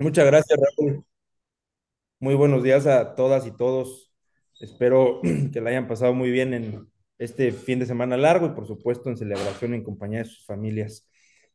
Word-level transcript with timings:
Muchas 0.00 0.24
gracias, 0.24 0.58
Raúl. 0.58 1.04
Muy 2.18 2.34
buenos 2.34 2.62
días 2.62 2.86
a 2.86 3.14
todas 3.14 3.46
y 3.46 3.50
todos. 3.54 4.10
Espero 4.58 5.20
que 5.52 5.60
la 5.60 5.70
hayan 5.70 5.88
pasado 5.88 6.14
muy 6.14 6.30
bien 6.30 6.54
en 6.54 6.88
este 7.18 7.52
fin 7.52 7.78
de 7.78 7.84
semana 7.84 8.16
largo 8.16 8.46
y 8.46 8.50
por 8.50 8.66
supuesto 8.66 9.10
en 9.10 9.18
celebración 9.18 9.74
en 9.74 9.84
compañía 9.84 10.20
de 10.20 10.24
sus 10.24 10.46
familias. 10.46 11.06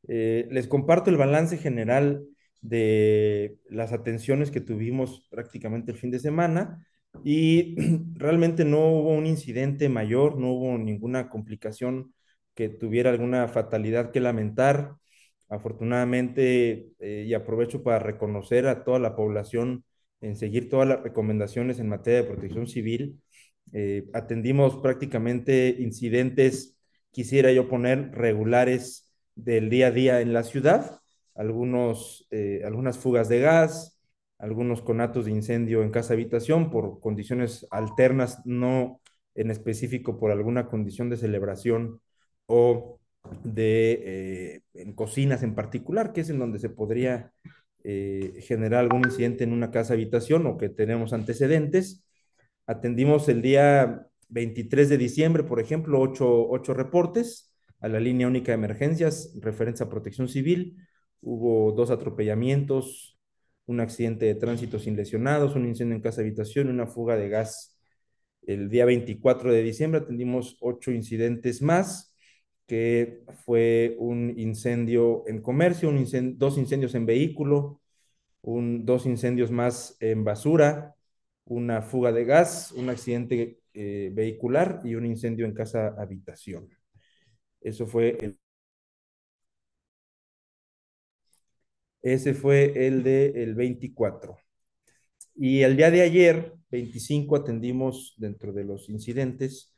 Eh, 0.07 0.47
les 0.51 0.67
comparto 0.67 1.09
el 1.09 1.17
balance 1.17 1.57
general 1.57 2.23
de 2.61 3.57
las 3.67 3.93
atenciones 3.93 4.51
que 4.51 4.61
tuvimos 4.61 5.27
prácticamente 5.31 5.91
el 5.91 5.97
fin 5.97 6.11
de 6.11 6.19
semana 6.19 6.85
y 7.23 7.75
realmente 8.13 8.63
no 8.63 8.89
hubo 8.89 9.09
un 9.09 9.25
incidente 9.25 9.89
mayor, 9.89 10.37
no 10.37 10.51
hubo 10.51 10.77
ninguna 10.77 11.29
complicación 11.29 12.13
que 12.53 12.69
tuviera 12.69 13.09
alguna 13.09 13.47
fatalidad 13.47 14.11
que 14.11 14.19
lamentar. 14.19 14.97
Afortunadamente, 15.49 16.91
eh, 16.99 17.25
y 17.27 17.33
aprovecho 17.33 17.83
para 17.83 17.99
reconocer 17.99 18.67
a 18.67 18.83
toda 18.83 18.99
la 18.99 19.15
población 19.15 19.85
en 20.21 20.35
seguir 20.35 20.69
todas 20.69 20.87
las 20.87 21.03
recomendaciones 21.03 21.79
en 21.79 21.89
materia 21.89 22.21
de 22.21 22.27
protección 22.27 22.67
civil. 22.67 23.21
Eh, 23.73 24.05
atendimos 24.13 24.77
prácticamente 24.77 25.75
incidentes, 25.79 26.77
quisiera 27.11 27.51
yo 27.51 27.67
poner 27.67 28.11
regulares 28.11 29.11
del 29.35 29.69
día 29.69 29.87
a 29.87 29.91
día 29.91 30.21
en 30.21 30.33
la 30.33 30.43
ciudad, 30.43 30.99
algunos, 31.35 32.27
eh, 32.31 32.63
algunas 32.65 32.97
fugas 32.97 33.29
de 33.29 33.39
gas, 33.41 33.99
algunos 34.37 34.81
conatos 34.81 35.25
de 35.25 35.31
incendio 35.31 35.83
en 35.83 35.91
casa 35.91 36.13
habitación 36.13 36.69
por 36.71 36.99
condiciones 36.99 37.67
alternas, 37.71 38.41
no 38.45 39.01
en 39.35 39.51
específico 39.51 40.17
por 40.17 40.31
alguna 40.31 40.67
condición 40.67 41.09
de 41.09 41.17
celebración 41.17 42.01
o 42.47 42.99
de 43.43 44.01
eh, 44.05 44.61
en 44.73 44.93
cocinas 44.93 45.43
en 45.43 45.55
particular, 45.55 46.13
que 46.13 46.21
es 46.21 46.29
en 46.29 46.39
donde 46.39 46.59
se 46.59 46.69
podría 46.69 47.31
eh, 47.83 48.41
generar 48.41 48.81
algún 48.81 49.03
incidente 49.05 49.43
en 49.43 49.53
una 49.53 49.71
casa 49.71 49.93
habitación 49.93 50.47
o 50.47 50.57
que 50.57 50.69
tenemos 50.69 51.13
antecedentes. 51.13 52.05
Atendimos 52.65 53.29
el 53.29 53.41
día 53.41 54.07
23 54.29 54.89
de 54.89 54.97
diciembre, 54.97 55.43
por 55.43 55.59
ejemplo, 55.59 55.99
ocho, 55.99 56.49
ocho 56.49 56.73
reportes 56.73 57.53
a 57.79 57.87
la 57.87 57.99
línea 57.99 58.27
única 58.27 58.51
de 58.51 58.57
emergencias, 58.57 59.37
referencia 59.39 59.85
a 59.85 59.89
protección 59.89 60.27
civil. 60.27 60.77
Hubo 61.21 61.71
dos 61.73 61.91
atropellamientos, 61.91 63.19
un 63.67 63.79
accidente 63.79 64.25
de 64.25 64.35
tránsito 64.35 64.79
sin 64.79 64.95
lesionados, 64.95 65.55
un 65.55 65.67
incendio 65.67 65.95
en 65.95 66.01
casa 66.01 66.21
habitación, 66.21 66.69
una 66.69 66.87
fuga 66.87 67.15
de 67.15 67.29
gas. 67.29 67.77
El 68.41 68.69
día 68.69 68.85
24 68.85 69.51
de 69.51 69.61
diciembre 69.63 70.01
atendimos 70.01 70.57
ocho 70.59 70.91
incidentes 70.91 71.61
más 71.61 72.14
que 72.67 73.23
fue 73.45 73.95
un 73.99 74.33
incendio 74.39 75.23
en 75.27 75.41
comercio, 75.41 75.91
dos 76.35 76.57
incendios 76.57 76.95
en 76.95 77.05
vehículo, 77.05 77.81
dos 78.43 79.05
incendios 79.05 79.51
más 79.51 79.97
en 79.99 80.23
basura, 80.23 80.95
una 81.45 81.81
fuga 81.81 82.11
de 82.11 82.25
gas, 82.25 82.71
un 82.73 82.89
accidente 82.89 83.59
eh, 83.73 84.11
vehicular 84.13 84.81
y 84.83 84.95
un 84.95 85.05
incendio 85.05 85.45
en 85.45 85.53
casa 85.53 85.95
habitación. 85.97 86.69
Eso 87.61 87.87
fue 87.87 88.17
el... 88.21 88.39
Ese 92.01 92.33
fue 92.33 92.87
el 92.87 93.03
de 93.03 93.43
el 93.43 93.55
24. 93.55 94.37
Y 95.35 95.61
el 95.63 95.77
día 95.77 95.91
de 95.91 96.03
ayer, 96.03 96.53
25, 96.71 97.35
atendimos 97.37 98.15
dentro 98.17 98.53
de 98.53 98.65
los 98.65 98.89
incidentes 98.89 99.74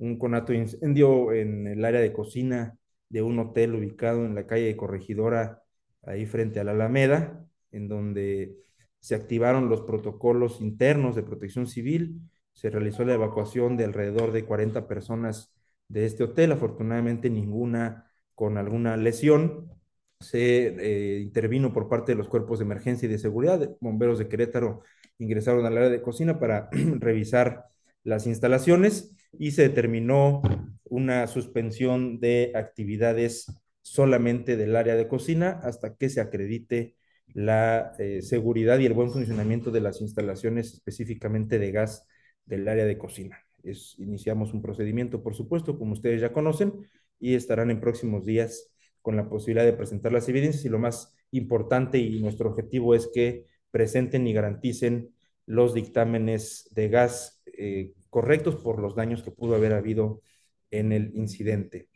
un 0.00 0.18
conato 0.18 0.52
de 0.52 0.58
incendio 0.58 1.32
en 1.32 1.66
el 1.66 1.84
área 1.84 2.00
de 2.00 2.12
cocina 2.12 2.76
de 3.08 3.22
un 3.22 3.38
hotel 3.38 3.74
ubicado 3.74 4.24
en 4.24 4.34
la 4.34 4.46
calle 4.46 4.64
de 4.64 4.76
Corregidora, 4.76 5.62
ahí 6.02 6.26
frente 6.26 6.58
a 6.58 6.64
la 6.64 6.72
Alameda, 6.72 7.46
en 7.70 7.88
donde 7.88 8.56
se 8.98 9.14
activaron 9.14 9.68
los 9.68 9.82
protocolos 9.82 10.60
internos 10.60 11.16
de 11.16 11.22
protección 11.22 11.66
civil, 11.66 12.20
se 12.52 12.70
realizó 12.70 13.04
la 13.04 13.14
evacuación 13.14 13.76
de 13.76 13.84
alrededor 13.84 14.32
de 14.32 14.44
40 14.44 14.88
personas 14.88 15.52
de 15.88 16.06
este 16.06 16.24
hotel, 16.24 16.52
afortunadamente 16.52 17.28
ninguna 17.28 18.06
con 18.34 18.56
alguna 18.56 18.96
lesión. 18.96 19.70
Se 20.18 20.66
eh, 20.68 21.20
intervino 21.20 21.72
por 21.72 21.88
parte 21.88 22.12
de 22.12 22.16
los 22.16 22.28
cuerpos 22.28 22.58
de 22.58 22.64
emergencia 22.64 23.06
y 23.06 23.12
de 23.12 23.18
seguridad, 23.18 23.76
bomberos 23.80 24.18
de 24.18 24.28
Querétaro 24.28 24.82
ingresaron 25.18 25.66
al 25.66 25.76
área 25.76 25.90
de 25.90 26.02
cocina 26.02 26.38
para 26.38 26.70
revisar 27.00 27.66
las 28.04 28.26
instalaciones 28.26 29.16
y 29.38 29.52
se 29.52 29.62
determinó 29.62 30.42
una 30.84 31.26
suspensión 31.26 32.20
de 32.20 32.52
actividades 32.54 33.46
solamente 33.82 34.56
del 34.56 34.76
área 34.76 34.96
de 34.96 35.08
cocina 35.08 35.60
hasta 35.62 35.96
que 35.96 36.08
se 36.08 36.20
acredite 36.20 36.96
la 37.32 37.92
eh, 37.98 38.22
seguridad 38.22 38.78
y 38.78 38.86
el 38.86 38.92
buen 38.92 39.10
funcionamiento 39.10 39.70
de 39.70 39.80
las 39.80 40.00
instalaciones 40.00 40.74
específicamente 40.74 41.58
de 41.58 41.70
gas 41.70 42.06
del 42.44 42.66
área 42.68 42.84
de 42.84 42.98
cocina. 42.98 43.38
Es, 43.62 43.96
iniciamos 43.98 44.52
un 44.52 44.62
procedimiento, 44.62 45.22
por 45.22 45.34
supuesto, 45.34 45.78
como 45.78 45.92
ustedes 45.92 46.20
ya 46.20 46.32
conocen, 46.32 46.88
y 47.20 47.34
estarán 47.34 47.70
en 47.70 47.80
próximos 47.80 48.24
días 48.24 48.72
con 49.02 49.16
la 49.16 49.28
posibilidad 49.28 49.64
de 49.64 49.74
presentar 49.74 50.12
las 50.12 50.28
evidencias 50.28 50.64
y 50.64 50.68
lo 50.68 50.78
más 50.78 51.14
importante 51.30 51.98
y 51.98 52.20
nuestro 52.20 52.50
objetivo 52.50 52.94
es 52.94 53.08
que 53.12 53.46
presenten 53.70 54.26
y 54.26 54.32
garanticen 54.32 55.14
los 55.46 55.74
dictámenes 55.74 56.68
de 56.72 56.88
gas 56.88 57.39
eh, 57.62 57.92
correctos 58.08 58.56
por 58.56 58.80
los 58.80 58.94
daños 58.94 59.22
que 59.22 59.30
pudo 59.30 59.54
haber 59.54 59.74
habido 59.74 60.22
en 60.70 60.92
el 60.92 61.12
incidente. 61.14 61.88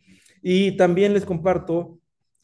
Y 0.43 0.77
también 0.77 1.15
les 1.15 1.25
comparto 1.25 2.01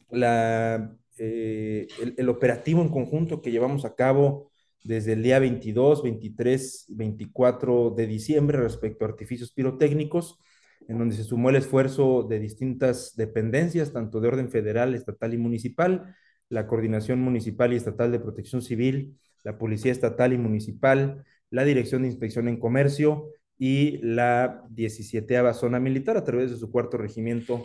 la, 0.09 0.95
eh, 1.17 1.87
el, 2.01 2.15
el, 2.17 2.29
operativo 2.29 2.81
en 2.81 2.89
conjunto 2.89 3.41
que 3.41 3.51
llevamos 3.51 3.85
a 3.85 3.95
cabo 3.95 4.51
desde 4.83 5.13
el 5.13 5.21
día 5.21 5.37
22, 5.37 6.01
23, 6.01 6.85
24 6.89 7.91
de 7.91 8.07
diciembre 8.07 8.57
respecto 8.57 9.05
a 9.05 9.09
artificios 9.09 9.51
pirotécnicos, 9.51 10.39
en 10.87 10.97
donde 10.97 11.15
se 11.15 11.23
sumó 11.23 11.51
el 11.51 11.57
esfuerzo 11.57 12.23
de 12.23 12.39
distintas 12.39 13.15
dependencias, 13.15 13.93
tanto 13.93 14.19
de 14.19 14.29
orden 14.29 14.49
federal, 14.49 14.95
estatal 14.95 15.33
y 15.33 15.37
municipal, 15.37 16.15
la 16.49 16.67
Coordinación 16.67 17.21
Municipal 17.21 17.71
y 17.71 17.75
Estatal 17.77 18.11
de 18.11 18.19
Protección 18.19 18.61
Civil, 18.61 19.17
la 19.43 19.57
Policía 19.57 19.91
Estatal 19.91 20.33
y 20.33 20.37
Municipal, 20.37 21.23
la 21.51 21.63
Dirección 21.63 22.01
de 22.01 22.07
Inspección 22.07 22.47
en 22.47 22.59
Comercio, 22.59 23.29
y 23.61 23.99
la 23.99 24.65
17 24.71 25.53
Zona 25.53 25.79
Militar 25.79 26.17
a 26.17 26.23
través 26.23 26.49
de 26.49 26.57
su 26.57 26.71
cuarto 26.71 26.97
regimiento 26.97 27.63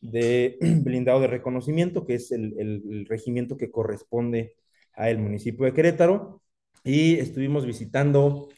de 0.00 0.56
blindado 0.84 1.18
de 1.18 1.26
reconocimiento, 1.26 2.06
que 2.06 2.14
es 2.14 2.30
el, 2.30 2.54
el, 2.60 3.06
regimiento 3.06 3.56
que 3.56 3.72
corresponde 3.72 4.54
al 4.92 5.18
municipio 5.18 5.66
de 5.66 5.72
Querétaro. 5.72 6.42
Y 6.84 7.14
estuvimos 7.14 7.66
visitando 7.66 8.50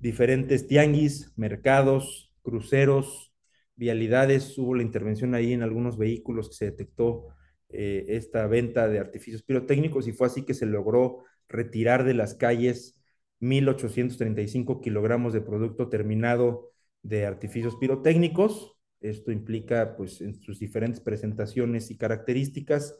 diferentes 0.00 0.66
tianguis, 0.66 1.34
mercados, 1.36 2.32
cruceros, 2.40 3.34
vialidades. 3.76 4.56
Hubo 4.56 4.74
la 4.74 4.82
intervención 4.82 5.34
ahí 5.34 5.52
en 5.52 5.62
algunos 5.62 5.98
vehículos 5.98 6.48
que 6.48 6.54
se 6.54 6.64
detectó 6.64 7.28
eh, 7.68 8.06
esta 8.08 8.46
venta 8.46 8.88
de 8.88 9.00
artificios 9.00 9.42
pirotécnicos 9.42 10.08
y 10.08 10.12
fue 10.12 10.28
así 10.28 10.46
que 10.46 10.54
se 10.54 10.64
logró 10.64 11.24
retirar 11.46 12.04
de 12.04 12.14
las 12.14 12.34
calles 12.34 12.99
1.835 13.40 14.80
kilogramos 14.80 15.32
de 15.32 15.40
producto 15.40 15.88
terminado 15.88 16.70
de 17.02 17.26
artificios 17.26 17.76
pirotécnicos. 17.76 18.76
Esto 19.00 19.32
implica, 19.32 19.96
pues, 19.96 20.20
en 20.20 20.34
sus 20.34 20.58
diferentes 20.58 21.00
presentaciones 21.00 21.90
y 21.90 21.96
características. 21.96 22.98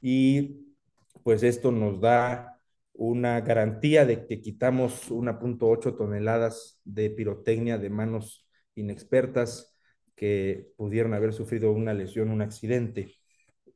Y, 0.00 0.74
pues, 1.22 1.42
esto 1.42 1.72
nos 1.72 2.00
da 2.00 2.60
una 2.92 3.40
garantía 3.42 4.04
de 4.06 4.26
que 4.26 4.40
quitamos 4.40 5.10
1.8 5.10 5.94
toneladas 5.96 6.80
de 6.84 7.10
pirotecnia 7.10 7.78
de 7.78 7.90
manos 7.90 8.46
inexpertas 8.74 9.76
que 10.14 10.72
pudieron 10.76 11.14
haber 11.14 11.32
sufrido 11.32 11.72
una 11.72 11.94
lesión, 11.94 12.30
un 12.30 12.42
accidente. 12.42 13.14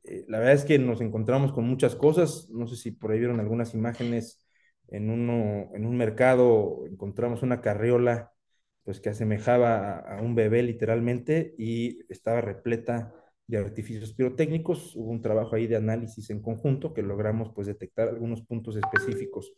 Eh, 0.03 0.25
la 0.27 0.39
verdad 0.39 0.55
es 0.55 0.65
que 0.65 0.79
nos 0.79 1.01
encontramos 1.01 1.53
con 1.53 1.65
muchas 1.65 1.95
cosas. 1.95 2.49
No 2.49 2.67
sé 2.67 2.75
si 2.75 2.91
por 2.91 3.11
ahí 3.11 3.19
vieron 3.19 3.39
algunas 3.39 3.73
imágenes 3.73 4.43
en, 4.91 5.09
uno, 5.09 5.69
en 5.73 5.85
un 5.85 5.97
mercado 5.97 6.85
encontramos 6.85 7.43
una 7.43 7.61
carriola 7.61 8.31
pues 8.83 8.99
que 8.99 9.09
asemejaba 9.09 9.99
a, 9.99 10.21
un 10.21 10.35
bebé 10.35 10.63
literalmente 10.63 11.55
y 11.57 11.99
estaba 12.09 12.41
repleta 12.41 13.13
de 13.47 13.57
artificios 13.57 14.13
pirotécnicos. 14.13 14.95
Hubo 14.95 15.11
un 15.11 15.21
trabajo 15.21 15.55
ahí 15.55 15.67
de 15.67 15.77
análisis 15.77 16.29
en 16.29 16.41
conjunto 16.41 16.93
que 16.93 17.03
logramos 17.03 17.51
pues 17.53 17.67
detectar 17.67 18.09
algunos 18.09 18.41
puntos 18.41 18.75
específicos. 18.75 19.53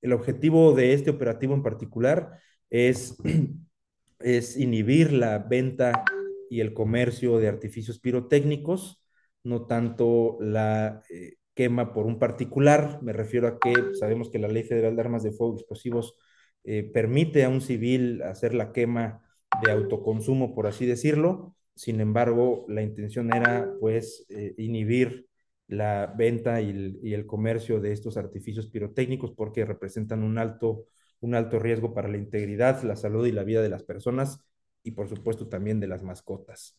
El 0.00 0.12
objetivo 0.12 0.74
de 0.74 0.94
este 0.94 1.10
operativo 1.10 1.54
en 1.54 1.62
particular 1.62 2.38
es, 2.70 3.16
es 4.20 4.56
inhibir 4.56 5.12
la 5.12 5.38
venta 5.38 6.04
y 6.50 6.60
el 6.60 6.72
comercio 6.72 7.38
de 7.38 7.48
artificios 7.48 7.98
pirotécnicos, 7.98 9.02
no 9.44 9.66
tanto 9.66 10.38
la 10.40 11.02
eh, 11.10 11.34
quema 11.58 11.92
por 11.92 12.06
un 12.06 12.20
particular. 12.20 13.00
Me 13.02 13.12
refiero 13.12 13.48
a 13.48 13.58
que 13.58 13.74
sabemos 13.98 14.30
que 14.30 14.38
la 14.38 14.46
Ley 14.46 14.62
Federal 14.62 14.94
de 14.94 15.02
Armas 15.02 15.24
de 15.24 15.32
Fuego 15.32 15.54
y 15.54 15.56
Explosivos 15.56 16.14
eh, 16.62 16.84
permite 16.84 17.42
a 17.42 17.48
un 17.48 17.60
civil 17.60 18.22
hacer 18.22 18.54
la 18.54 18.70
quema 18.70 19.24
de 19.64 19.72
autoconsumo, 19.72 20.54
por 20.54 20.68
así 20.68 20.86
decirlo. 20.86 21.56
Sin 21.74 22.00
embargo, 22.00 22.64
la 22.68 22.82
intención 22.82 23.34
era, 23.34 23.74
pues, 23.80 24.24
eh, 24.28 24.54
inhibir 24.56 25.26
la 25.66 26.14
venta 26.16 26.60
y 26.60 26.70
el, 26.70 27.00
y 27.02 27.14
el, 27.14 27.26
comercio 27.26 27.80
de 27.80 27.90
estos 27.90 28.16
artificios 28.16 28.68
pirotécnicos 28.68 29.32
porque 29.32 29.64
representan 29.64 30.22
un 30.22 30.38
alto, 30.38 30.84
un 31.18 31.34
alto 31.34 31.58
riesgo 31.58 31.92
para 31.92 32.06
la 32.06 32.18
integridad, 32.18 32.84
la 32.84 32.94
salud 32.94 33.26
y 33.26 33.32
la 33.32 33.42
vida 33.42 33.62
de 33.62 33.68
las 33.68 33.82
personas 33.82 34.46
y 34.84 34.92
por 34.92 35.08
supuesto 35.08 35.48
también 35.48 35.80
de 35.80 35.88
las 35.88 36.04
mascotas. 36.04 36.78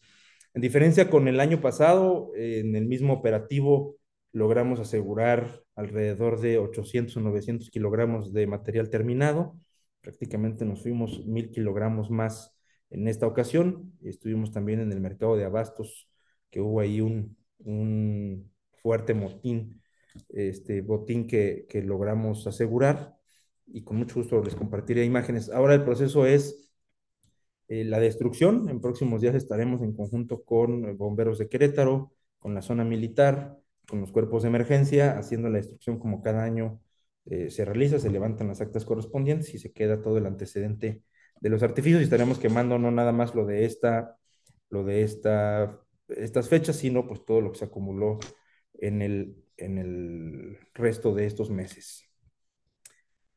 En 0.54 0.62
diferencia 0.62 1.10
con 1.10 1.28
el 1.28 1.42
año 1.42 1.60
pasado, 1.60 2.32
en 2.36 2.76
el 2.78 2.86
mismo 2.86 3.14
operativo 3.14 4.00
logramos 4.32 4.80
asegurar 4.80 5.64
alrededor 5.76 6.40
de 6.40 6.58
800 6.58 7.18
o 7.18 7.20
900 7.22 7.70
kilogramos 7.70 8.34
de 8.34 8.48
material 8.48 8.90
terminado. 8.90 9.56
Prácticamente 10.02 10.66
nos 10.66 10.82
fuimos 10.82 11.26
mil 11.26 11.52
kilogramos 11.52 12.10
más 12.10 12.56
en 12.90 13.08
esta 13.08 13.28
ocasión. 13.28 13.94
Estuvimos 14.04 14.52
también 14.52 14.80
en 14.80 14.92
el 14.92 15.02
mercado 15.02 15.36
de 15.36 15.46
abastos, 15.46 16.10
que 16.50 16.62
hubo 16.62 16.80
ahí 16.80 17.02
un, 17.02 17.38
un 17.60 18.52
fuerte 18.82 19.14
motín, 19.14 19.82
este 20.30 20.82
botín 20.82 21.28
que, 21.28 21.66
que 21.70 21.82
logramos 21.82 22.48
asegurar 22.48 23.20
y 23.72 23.84
con 23.84 23.98
mucho 23.98 24.16
gusto 24.16 24.44
les 24.44 24.56
compartiré 24.56 25.06
imágenes. 25.06 25.50
Ahora 25.50 25.76
el 25.76 25.84
proceso 25.84 26.26
es 26.26 26.72
eh, 27.68 27.84
la 27.84 28.00
destrucción. 28.00 28.70
En 28.70 28.82
próximos 28.82 29.22
días 29.22 29.36
estaremos 29.36 29.82
en 29.82 29.94
conjunto 29.94 30.44
con 30.44 30.98
bomberos 30.98 31.38
de 31.38 31.50
Querétaro, 31.50 32.14
con 32.40 32.54
la 32.54 32.62
zona 32.62 32.84
militar, 32.84 33.59
con 33.90 34.02
los 34.02 34.12
cuerpos 34.12 34.44
de 34.44 34.50
emergencia, 34.50 35.18
haciendo 35.18 35.50
la 35.50 35.58
destrucción 35.58 36.00
como 36.00 36.22
cada 36.22 36.44
año 36.44 36.82
eh, 37.26 37.50
se 37.50 37.66
realiza, 37.66 38.00
se 38.00 38.10
levantan 38.10 38.48
las 38.48 38.62
actas 38.62 38.86
correspondientes 38.86 39.54
y 39.54 39.60
se 39.60 39.72
queda 39.72 40.02
todo 40.02 40.18
el 40.18 40.26
antecedente 40.26 41.04
de 41.42 41.50
los 41.50 41.64
artificios 41.64 42.02
y 42.02 42.04
estaremos 42.04 42.40
quemando 42.40 42.78
no 42.78 42.92
nada 42.92 43.12
más 43.12 43.36
lo 43.36 43.46
de 43.46 43.66
esta, 43.66 44.18
lo 44.70 44.84
de 44.84 45.04
esta, 45.04 45.82
estas 46.08 46.50
fechas, 46.50 46.76
sino 46.76 47.08
pues 47.08 47.26
todo 47.26 47.42
lo 47.42 47.52
que 47.52 47.60
se 47.60 47.66
acumuló 47.66 48.20
en 48.76 49.02
el, 49.02 49.36
en 49.58 49.78
el 49.78 50.58
resto 50.74 51.14
de 51.14 51.26
estos 51.26 51.50
meses. 51.50 52.06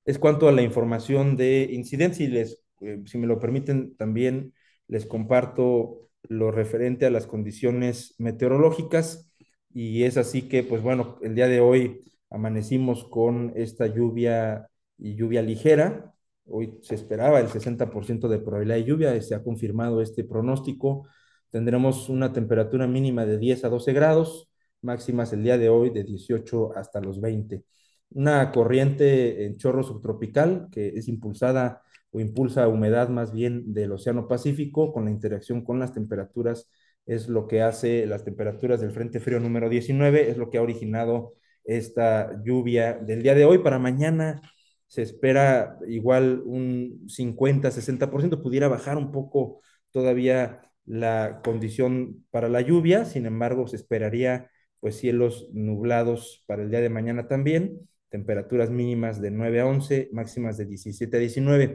Es 0.05 0.19
cuanto 0.19 0.49
a 0.49 0.53
la 0.53 0.63
información 0.63 1.37
de 1.37 1.69
incidencia 1.71 2.25
y 2.25 2.29
les 2.29 2.63
eh, 2.83 3.03
si 3.07 3.19
me 3.19 3.27
lo 3.27 3.39
permiten, 3.39 3.97
también 3.97 4.55
les 4.89 5.07
comparto 5.07 6.11
lo 6.25 6.51
referente 6.51 7.07
a 7.07 7.11
las 7.11 7.27
condiciones 7.27 8.15
meteorológicas 8.19 9.32
y 9.75 10.05
es 10.05 10.17
así 10.17 10.49
que, 10.49 10.63
pues 10.63 10.83
bueno, 10.83 11.19
el 11.23 11.35
día 11.35 11.49
de 11.49 11.61
hoy 11.61 12.03
amanecimos 12.31 13.05
con 13.05 13.53
esta 13.57 13.87
lluvia 13.87 14.69
y 14.99 15.15
lluvia 15.17 15.43
ligera. 15.43 16.15
Hoy 16.47 16.79
se 16.83 16.95
esperaba 16.95 17.41
el 17.41 17.49
60% 17.49 18.29
de 18.29 18.39
probabilidad 18.39 18.77
de 18.77 18.85
lluvia, 18.85 19.23
se 19.23 19.35
ha 19.35 19.43
confirmado 19.43 20.03
este 20.03 20.25
pronóstico. 20.25 21.07
Tendremos 21.51 22.09
una 22.09 22.33
temperatura 22.33 22.87
mínima 22.87 23.27
de 23.27 23.39
10 23.39 23.65
a 23.65 23.69
12 23.69 23.93
grados, 23.93 24.51
máximas 24.81 25.33
el 25.33 25.43
día 25.45 25.59
de 25.59 25.69
hoy 25.69 25.91
de 25.91 26.05
18 26.05 26.77
hasta 26.77 27.01
los 27.01 27.21
20. 27.21 27.65
Una 28.11 28.53
corriente 28.53 29.47
en 29.47 29.57
chorro 29.57 29.83
subtropical 29.83 30.69
que 30.71 30.89
es 30.89 31.09
impulsada 31.09 31.83
o 32.11 32.21
impulsa 32.21 32.69
humedad 32.69 33.09
más 33.09 33.33
bien 33.33 33.73
del 33.73 33.93
Océano 33.93 34.29
Pacífico 34.29 34.93
con 34.93 35.07
la 35.07 35.11
interacción 35.11 35.65
con 35.65 35.79
las 35.79 35.93
temperaturas, 35.95 36.69
es 37.07 37.29
lo 37.29 37.49
que 37.49 37.63
hace 37.63 38.07
las 38.07 38.25
temperaturas 38.25 38.81
del 38.81 38.93
Frente 38.93 39.21
Frío 39.21 39.41
número 39.41 39.69
19, 39.69 40.31
es 40.31 40.37
lo 40.37 40.51
que 40.51 40.59
ha 40.59 40.63
originado 40.63 41.35
esta 41.65 42.43
lluvia 42.45 42.95
del 42.95 43.23
día 43.23 43.35
de 43.35 43.45
hoy. 43.45 43.59
Para 43.59 43.79
mañana 43.79 44.41
se 44.87 45.03
espera 45.03 45.79
igual 45.89 46.43
un 46.45 47.07
50-60%, 47.09 48.43
pudiera 48.43 48.69
bajar 48.69 48.99
un 48.99 49.13
poco 49.13 49.61
todavía 49.91 50.63
la 50.85 51.41
condición 51.45 52.25
para 52.31 52.49
la 52.49 52.61
lluvia, 52.61 53.05
sin 53.05 53.27
embargo 53.27 53.67
se 53.67 53.77
esperaría 53.77 54.51
pues 54.81 54.97
cielos 54.97 55.49
nublados 55.53 56.43
para 56.47 56.63
el 56.63 56.71
día 56.71 56.81
de 56.81 56.89
mañana 56.89 57.29
también, 57.29 57.89
temperaturas 58.09 58.71
mínimas 58.71 59.21
de 59.21 59.31
9 59.31 59.61
a 59.61 59.67
11, 59.67 60.11
máximas 60.13 60.57
de 60.57 60.67
17 60.67 61.17
a 61.17 61.21
19 61.21 61.75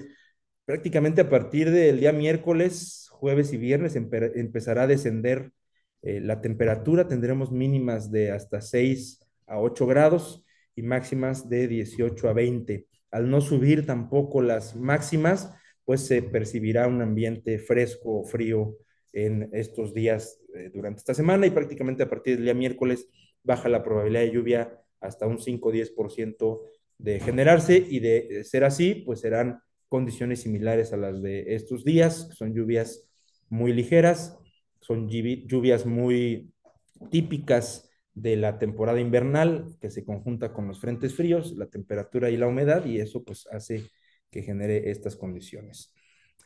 prácticamente 0.67 1.21
a 1.21 1.29
partir 1.29 1.71
del 1.71 2.01
día 2.01 2.11
miércoles, 2.11 3.07
jueves 3.09 3.53
y 3.53 3.57
viernes 3.57 3.95
empezará 3.95 4.83
a 4.83 4.87
descender 4.87 5.53
eh, 6.01 6.19
la 6.19 6.41
temperatura. 6.41 7.07
Tendremos 7.07 7.53
mínimas 7.53 8.11
de 8.11 8.31
hasta 8.31 8.59
6 8.59 9.21
a 9.47 9.61
8 9.61 9.87
grados 9.87 10.43
y 10.75 10.81
máximas 10.81 11.47
de 11.47 11.69
18 11.69 12.27
a 12.27 12.33
20. 12.33 12.85
Al 13.11 13.29
no 13.29 13.39
subir 13.39 13.85
tampoco 13.85 14.41
las 14.41 14.75
máximas, 14.75 15.53
pues 15.85 16.01
se 16.01 16.21
percibirá 16.21 16.87
un 16.87 17.01
ambiente 17.01 17.59
fresco 17.59 18.19
o 18.19 18.23
frío 18.25 18.75
en 19.13 19.49
estos 19.53 19.93
días 19.93 20.41
eh, 20.53 20.69
durante 20.73 20.99
esta 20.99 21.13
semana 21.13 21.47
y 21.47 21.51
prácticamente 21.51 22.03
a 22.03 22.09
partir 22.09 22.35
del 22.35 22.43
día 22.43 22.53
miércoles 22.53 23.07
baja 23.41 23.69
la 23.69 23.83
probabilidad 23.83 24.23
de 24.23 24.31
lluvia 24.31 24.81
hasta 24.99 25.27
un 25.27 25.39
5 25.39 25.69
o 25.69 25.71
10% 25.71 26.61
de 26.97 27.21
generarse 27.21 27.77
y 27.77 28.01
de 28.01 28.43
ser 28.43 28.65
así, 28.65 28.95
pues 29.05 29.21
serán 29.21 29.61
condiciones 29.89 30.41
similares 30.41 30.93
a 30.93 30.97
las 30.97 31.21
de 31.21 31.55
estos 31.55 31.83
días, 31.83 32.29
son 32.33 32.53
lluvias 32.53 33.07
muy 33.49 33.73
ligeras, 33.73 34.37
son 34.79 35.09
lluvias 35.09 35.85
muy 35.85 36.51
típicas 37.11 37.89
de 38.13 38.35
la 38.35 38.57
temporada 38.57 38.99
invernal 38.99 39.75
que 39.79 39.91
se 39.91 40.03
conjunta 40.03 40.51
con 40.51 40.67
los 40.67 40.79
frentes 40.79 41.15
fríos, 41.15 41.53
la 41.55 41.67
temperatura 41.67 42.29
y 42.29 42.37
la 42.37 42.47
humedad 42.47 42.85
y 42.85 42.99
eso 42.99 43.23
pues 43.23 43.47
hace 43.51 43.83
que 44.31 44.41
genere 44.41 44.89
estas 44.89 45.15
condiciones. 45.15 45.93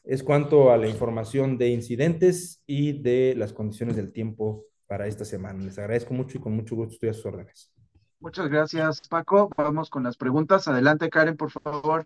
Es 0.03 0.23
cuanto 0.23 0.71
a 0.71 0.77
la 0.77 0.87
información 0.87 1.57
de 1.57 1.69
incidentes 1.69 2.63
y 2.65 3.01
de 3.01 3.35
las 3.37 3.53
condiciones 3.53 3.95
del 3.95 4.11
tiempo 4.11 4.65
para 4.87 5.07
esta 5.07 5.23
semana. 5.23 5.63
Les 5.63 5.77
agradezco 5.77 6.13
mucho 6.13 6.37
y 6.37 6.41
con 6.41 6.53
mucho 6.53 6.75
gusto 6.75 6.95
estoy 6.95 7.09
a 7.09 7.13
sus 7.13 7.25
órdenes. 7.25 7.71
Muchas 8.19 8.49
gracias, 8.49 9.07
Paco. 9.07 9.49
Vamos 9.55 9.89
con 9.89 10.03
las 10.03 10.17
preguntas. 10.17 10.67
Adelante, 10.67 11.09
Karen, 11.09 11.37
por 11.37 11.51
favor. 11.51 12.05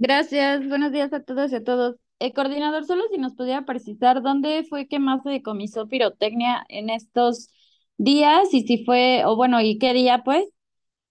Gracias, 0.00 0.66
buenos 0.68 0.92
días 0.92 1.12
a 1.12 1.22
todos 1.24 1.50
y 1.52 1.56
a 1.56 1.64
todos. 1.64 1.96
El 2.20 2.32
coordinador, 2.32 2.84
solo 2.86 3.02
si 3.10 3.18
nos 3.18 3.34
pudiera 3.34 3.64
precisar 3.64 4.22
dónde 4.22 4.64
fue 4.68 4.86
que 4.88 4.98
más 5.00 5.22
se 5.24 5.30
decomisó 5.30 5.88
pirotecnia 5.88 6.64
en 6.68 6.88
estos 6.90 7.50
días 7.96 8.52
y 8.52 8.62
si 8.66 8.84
fue, 8.84 9.24
o 9.24 9.34
bueno, 9.36 9.60
y 9.60 9.78
qué 9.78 9.92
día 9.94 10.22
pues. 10.24 10.44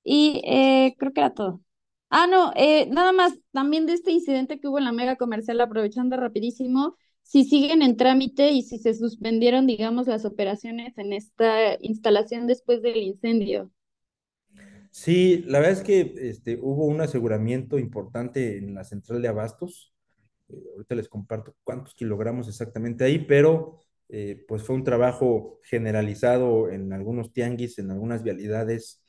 Y 0.03 0.41
eh, 0.45 0.95
creo 0.99 1.13
que 1.13 1.21
era 1.21 1.33
todo. 1.33 1.61
Ah, 2.09 2.27
no, 2.27 2.53
eh, 2.55 2.87
nada 2.87 3.11
más, 3.13 3.33
también 3.51 3.85
de 3.87 3.93
este 3.93 4.11
incidente 4.11 4.59
que 4.59 4.67
hubo 4.69 4.79
en 4.79 4.85
la 4.85 4.93
mega 4.93 5.17
comercial, 5.17 5.61
aprovechando 5.61 6.17
rapidísimo, 6.17 6.95
si 7.23 7.43
siguen 7.45 7.81
en 7.81 7.97
trámite 7.97 8.51
y 8.51 8.63
si 8.63 8.79
se 8.79 8.93
suspendieron, 8.93 9.67
digamos, 9.67 10.07
las 10.07 10.25
operaciones 10.25 10.97
en 10.97 11.13
esta 11.13 11.77
instalación 11.81 12.47
después 12.47 12.81
del 12.81 12.97
incendio. 12.97 13.71
Sí, 14.97 15.43
la 15.45 15.59
verdad 15.59 15.77
es 15.77 15.83
que 15.83 16.15
este, 16.17 16.57
hubo 16.59 16.85
un 16.85 17.01
aseguramiento 17.01 17.77
importante 17.77 18.57
en 18.57 18.73
la 18.73 18.83
central 18.83 19.21
de 19.21 19.27
abastos. 19.27 19.93
Eh, 20.49 20.55
ahorita 20.73 20.95
les 20.95 21.07
comparto 21.07 21.55
cuántos 21.63 21.93
kilogramos 21.93 22.47
exactamente 22.47 23.03
ahí, 23.03 23.19
pero 23.19 23.79
eh, 24.09 24.43
pues 24.47 24.63
fue 24.63 24.75
un 24.75 24.83
trabajo 24.83 25.59
generalizado 25.63 26.71
en 26.71 26.91
algunos 26.93 27.31
tianguis, 27.31 27.77
en 27.77 27.91
algunas 27.91 28.23
vialidades, 28.23 29.03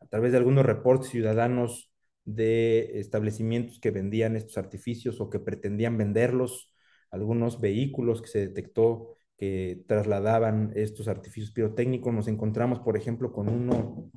a 0.00 0.06
través 0.08 0.32
de 0.32 0.38
algunos 0.38 0.66
reportes 0.66 1.10
ciudadanos 1.10 1.92
de 2.24 2.98
establecimientos 2.98 3.78
que 3.78 3.92
vendían 3.92 4.34
estos 4.34 4.58
artificios 4.58 5.20
o 5.20 5.30
que 5.30 5.38
pretendían 5.38 5.96
venderlos, 5.96 6.74
algunos 7.12 7.60
vehículos 7.60 8.22
que 8.22 8.28
se 8.28 8.40
detectó 8.40 9.14
que 9.38 9.84
trasladaban 9.86 10.72
estos 10.74 11.06
artificios 11.06 11.52
pirotécnicos. 11.52 12.12
Nos 12.12 12.26
encontramos, 12.26 12.80
por 12.80 12.96
ejemplo, 12.96 13.32
con 13.32 13.48
uno 13.48 14.10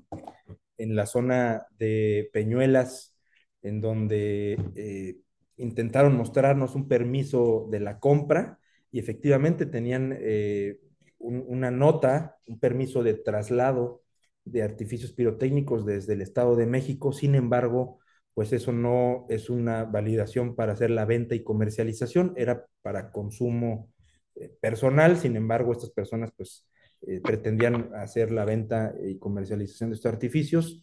en 0.81 0.95
la 0.95 1.05
zona 1.05 1.67
de 1.77 2.29
Peñuelas, 2.33 3.15
en 3.61 3.81
donde 3.81 4.57
eh, 4.75 5.17
intentaron 5.57 6.17
mostrarnos 6.17 6.75
un 6.75 6.87
permiso 6.87 7.67
de 7.69 7.79
la 7.79 7.99
compra 7.99 8.59
y 8.91 8.99
efectivamente 8.99 9.65
tenían 9.65 10.15
eh, 10.19 10.79
una 11.19 11.71
nota, 11.71 12.37
un 12.47 12.59
permiso 12.59 13.03
de 13.03 13.13
traslado 13.13 14.01
de 14.43 14.63
artificios 14.63 15.13
pirotécnicos 15.13 15.85
desde 15.85 16.13
el 16.13 16.21
Estado 16.21 16.55
de 16.55 16.65
México. 16.65 17.13
Sin 17.13 17.35
embargo, 17.35 17.99
pues 18.33 18.53
eso 18.53 18.71
no 18.71 19.25
es 19.29 19.49
una 19.49 19.83
validación 19.83 20.55
para 20.55 20.73
hacer 20.73 20.89
la 20.89 21.05
venta 21.05 21.35
y 21.35 21.43
comercialización, 21.43 22.33
era 22.35 22.65
para 22.81 23.11
consumo 23.11 23.89
eh, 24.35 24.49
personal. 24.59 25.17
Sin 25.17 25.35
embargo, 25.35 25.71
estas 25.73 25.91
personas 25.91 26.31
pues 26.35 26.65
eh, 27.01 27.21
pretendían 27.21 27.89
hacer 27.95 28.31
la 28.31 28.45
venta 28.45 28.93
y 29.03 29.17
comercialización 29.17 29.89
de 29.89 29.95
estos 29.95 30.11
artificios. 30.11 30.81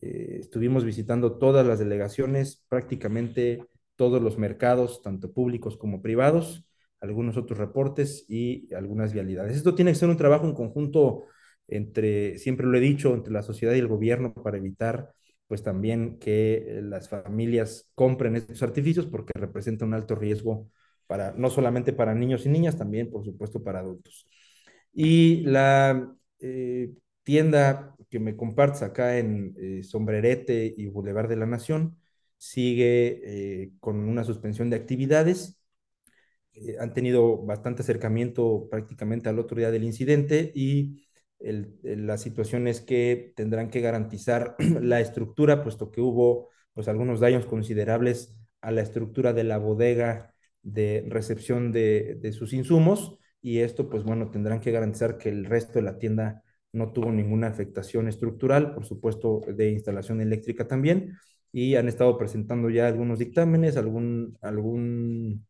Eh, 0.00 0.38
estuvimos 0.40 0.84
visitando 0.84 1.38
todas 1.38 1.66
las 1.66 1.78
delegaciones, 1.78 2.64
prácticamente 2.68 3.64
todos 3.96 4.22
los 4.22 4.38
mercados, 4.38 5.02
tanto 5.02 5.32
públicos 5.32 5.76
como 5.76 6.02
privados, 6.02 6.64
algunos 7.00 7.36
otros 7.36 7.58
reportes 7.58 8.24
y 8.28 8.72
algunas 8.74 9.12
vialidades. 9.12 9.56
Esto 9.56 9.74
tiene 9.74 9.92
que 9.92 9.98
ser 9.98 10.08
un 10.08 10.16
trabajo 10.16 10.46
en 10.46 10.54
conjunto 10.54 11.24
entre, 11.68 12.38
siempre 12.38 12.66
lo 12.66 12.76
he 12.76 12.80
dicho, 12.80 13.14
entre 13.14 13.32
la 13.32 13.42
sociedad 13.42 13.74
y 13.74 13.78
el 13.78 13.88
gobierno 13.88 14.34
para 14.34 14.56
evitar 14.58 15.12
pues 15.46 15.62
también 15.62 16.18
que 16.18 16.80
las 16.82 17.08
familias 17.08 17.90
compren 17.94 18.36
estos 18.36 18.62
artificios 18.62 19.06
porque 19.06 19.32
representa 19.38 19.84
un 19.84 19.94
alto 19.94 20.14
riesgo 20.14 20.70
para 21.06 21.32
no 21.32 21.50
solamente 21.50 21.92
para 21.92 22.14
niños 22.14 22.46
y 22.46 22.48
niñas, 22.48 22.78
también 22.78 23.10
por 23.10 23.24
supuesto 23.24 23.62
para 23.62 23.80
adultos. 23.80 24.26
Y 24.94 25.42
la 25.42 26.16
eh, 26.38 26.94
tienda 27.24 27.96
que 28.08 28.20
me 28.20 28.36
compartes 28.36 28.82
acá 28.82 29.18
en 29.18 29.54
eh, 29.58 29.82
Sombrerete 29.82 30.72
y 30.76 30.86
Boulevard 30.86 31.28
de 31.28 31.36
la 31.36 31.46
Nación 31.46 31.98
sigue 32.38 33.20
eh, 33.24 33.72
con 33.80 33.96
una 34.08 34.24
suspensión 34.24 34.70
de 34.70 34.76
actividades. 34.76 35.58
Han 36.78 36.94
tenido 36.94 37.38
bastante 37.38 37.82
acercamiento 37.82 38.68
prácticamente 38.70 39.28
al 39.28 39.40
otro 39.40 39.58
día 39.58 39.72
del 39.72 39.82
incidente 39.82 40.52
y 40.54 41.04
la 41.40 42.16
situación 42.16 42.68
es 42.68 42.80
que 42.80 43.32
tendrán 43.34 43.70
que 43.70 43.80
garantizar 43.80 44.54
la 44.80 45.00
estructura, 45.00 45.64
puesto 45.64 45.90
que 45.90 46.00
hubo 46.00 46.50
pues, 46.72 46.86
algunos 46.86 47.18
daños 47.18 47.46
considerables 47.46 48.36
a 48.60 48.70
la 48.70 48.82
estructura 48.82 49.32
de 49.32 49.44
la 49.44 49.58
bodega 49.58 50.32
de 50.62 51.04
recepción 51.08 51.72
de, 51.72 52.18
de 52.20 52.32
sus 52.32 52.52
insumos 52.52 53.18
y 53.44 53.60
esto, 53.60 53.90
pues 53.90 54.04
bueno, 54.04 54.30
tendrán 54.30 54.58
que 54.60 54.72
garantizar 54.72 55.18
que 55.18 55.28
el 55.28 55.44
resto 55.44 55.74
de 55.74 55.82
la 55.82 55.98
tienda 55.98 56.42
no 56.72 56.92
tuvo 56.94 57.12
ninguna 57.12 57.48
afectación 57.48 58.08
estructural, 58.08 58.74
por 58.74 58.86
supuesto, 58.86 59.42
de 59.46 59.70
instalación 59.70 60.22
eléctrica 60.22 60.66
también, 60.66 61.18
y 61.52 61.76
han 61.76 61.86
estado 61.86 62.16
presentando 62.16 62.70
ya 62.70 62.88
algunos 62.88 63.18
dictámenes, 63.18 63.76
algún, 63.76 64.38
algún 64.40 65.46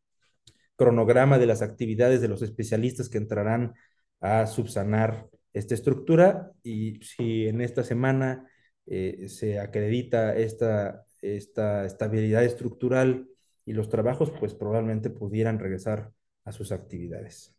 cronograma 0.75 1.39
de 1.39 1.47
las 1.47 1.63
actividades 1.63 2.21
de 2.21 2.27
los 2.27 2.43
especialistas 2.43 3.09
que 3.09 3.19
entrarán 3.19 3.75
a 4.21 4.49
subsanar 4.49 5.29
esta 5.53 5.75
estructura 5.75 6.51
y 6.65 6.99
si 7.01 7.47
en 7.47 7.61
esta 7.61 7.85
semana 7.85 8.51
eh, 8.87 9.29
se 9.29 9.61
acredita 9.61 10.35
esta, 10.37 11.05
esta 11.23 11.87
estabilidad 11.87 12.43
estructural 12.45 13.29
y 13.65 13.73
los 13.73 13.89
trabajos, 13.89 14.33
pues 14.41 14.53
probablemente 14.53 15.11
pudieran 15.11 15.61
regresar 15.61 16.13
a 16.45 16.51
sus 16.51 16.73
actividades. 16.73 17.54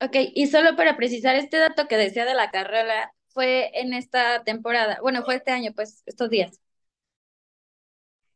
Ok, 0.00 0.16
y 0.34 0.46
solo 0.46 0.76
para 0.76 0.96
precisar, 0.96 1.36
este 1.36 1.58
dato 1.58 1.88
que 1.88 1.96
decía 1.96 2.24
de 2.24 2.34
la 2.34 2.50
carrera 2.50 3.12
fue 3.28 3.70
en 3.74 3.92
esta 3.92 4.44
temporada, 4.44 4.98
bueno, 5.02 5.24
fue 5.24 5.36
este 5.36 5.50
año, 5.50 5.72
pues, 5.74 6.02
estos 6.06 6.30
días. 6.30 6.60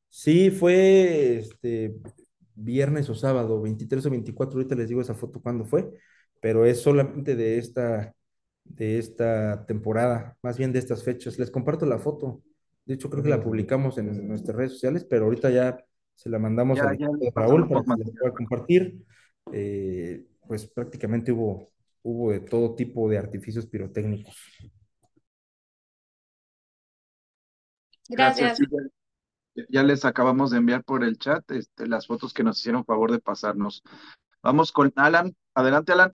Sí, 0.09 0.51
fue 0.51 1.39
este 1.39 1.95
viernes 2.55 3.09
o 3.09 3.15
sábado, 3.15 3.63
23 3.63 4.05
o 4.07 4.11
24, 4.11 4.59
ahorita 4.59 4.75
les 4.75 4.89
digo 4.89 5.01
esa 5.01 5.15
foto 5.15 5.41
cuándo 5.41 5.65
fue, 5.65 5.89
pero 6.41 6.67
es 6.67 6.81
solamente 6.83 7.37
de 7.37 7.59
esta, 7.59 8.15
de 8.65 8.99
esta 8.99 9.65
temporada, 9.67 10.37
más 10.43 10.59
bien 10.59 10.73
de 10.73 10.81
estas 10.81 11.03
fechas. 11.03 11.39
Les 11.39 11.51
comparto 11.51 11.87
la 11.87 11.99
foto. 11.99 12.43
De 12.85 12.95
hecho, 12.95 13.09
creo 13.09 13.23
que 13.23 13.31
la 13.31 13.43
publicamos 13.43 13.97
en 13.99 14.27
nuestras 14.27 14.57
redes 14.57 14.73
sociales, 14.73 15.05
pero 15.05 15.25
ahorita 15.25 15.51
ya 15.51 15.79
se 16.15 16.29
la 16.29 16.39
mandamos 16.39 16.79
Ya, 16.79 16.93
ya 16.95 17.09
les 17.19 17.33
Raúl 17.33 17.69
para 17.69 17.83
que 17.83 18.05
la 18.05 18.19
pueda 18.21 18.35
compartir. 18.35 19.05
Eh, 19.53 20.25
pues 20.47 20.67
prácticamente 20.67 21.33
hubo, 21.33 21.71
hubo 22.03 22.33
de 22.33 22.41
todo 22.41 22.75
tipo 22.75 23.09
de 23.09 23.19
artificios 23.19 23.67
pirotécnicos. 23.67 24.37
Gracias. 28.09 28.59
ya, 29.55 29.65
ya 29.69 29.83
les 29.83 30.05
acabamos 30.05 30.51
de 30.51 30.59
enviar 30.59 30.85
por 30.85 31.05
el 31.05 31.19
chat 31.19 31.49
este, 31.51 31.87
las 31.87 32.07
fotos 32.07 32.35
que 32.35 32.43
nos 32.43 32.59
hicieron 32.59 32.85
favor 32.85 33.13
de 33.13 33.21
pasarnos. 33.21 33.83
Vamos 34.43 34.73
con 34.73 34.93
Alan. 34.97 35.35
Adelante, 35.55 35.93
Alan. 35.93 36.13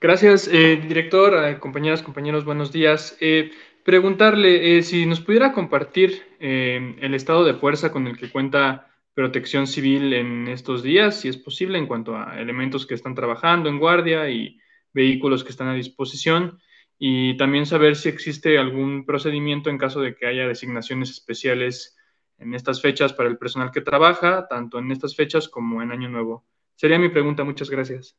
Gracias, 0.00 0.48
eh, 0.48 0.76
director, 0.76 1.34
eh, 1.44 1.60
compañeras, 1.60 2.02
compañeros, 2.02 2.46
buenos 2.46 2.72
días. 2.72 3.18
Eh, 3.20 3.50
preguntarle 3.84 4.78
eh, 4.78 4.82
si 4.82 5.04
nos 5.06 5.20
pudiera 5.20 5.52
compartir 5.52 6.22
eh, 6.40 6.96
el 7.00 7.14
estado 7.14 7.44
de 7.44 7.54
fuerza 7.54 7.92
con 7.92 8.06
el 8.06 8.16
que 8.16 8.30
cuenta 8.30 8.89
Protección 9.14 9.66
Civil 9.66 10.12
en 10.12 10.48
estos 10.48 10.82
días, 10.82 11.20
si 11.20 11.28
es 11.28 11.36
posible, 11.36 11.78
en 11.78 11.86
cuanto 11.86 12.16
a 12.16 12.40
elementos 12.40 12.86
que 12.86 12.94
están 12.94 13.14
trabajando 13.14 13.68
en 13.68 13.78
guardia 13.78 14.30
y 14.30 14.58
vehículos 14.92 15.44
que 15.44 15.50
están 15.50 15.68
a 15.68 15.74
disposición, 15.74 16.58
y 16.98 17.36
también 17.36 17.66
saber 17.66 17.96
si 17.96 18.08
existe 18.08 18.58
algún 18.58 19.06
procedimiento 19.06 19.70
en 19.70 19.78
caso 19.78 20.00
de 20.00 20.14
que 20.14 20.26
haya 20.26 20.46
designaciones 20.46 21.10
especiales 21.10 21.96
en 22.38 22.54
estas 22.54 22.80
fechas 22.82 23.12
para 23.12 23.28
el 23.28 23.38
personal 23.38 23.70
que 23.70 23.80
trabaja, 23.80 24.46
tanto 24.48 24.78
en 24.78 24.90
estas 24.90 25.16
fechas 25.16 25.48
como 25.48 25.82
en 25.82 25.92
Año 25.92 26.08
Nuevo. 26.08 26.44
Sería 26.74 26.98
mi 26.98 27.08
pregunta, 27.08 27.44
muchas 27.44 27.70
gracias. 27.70 28.16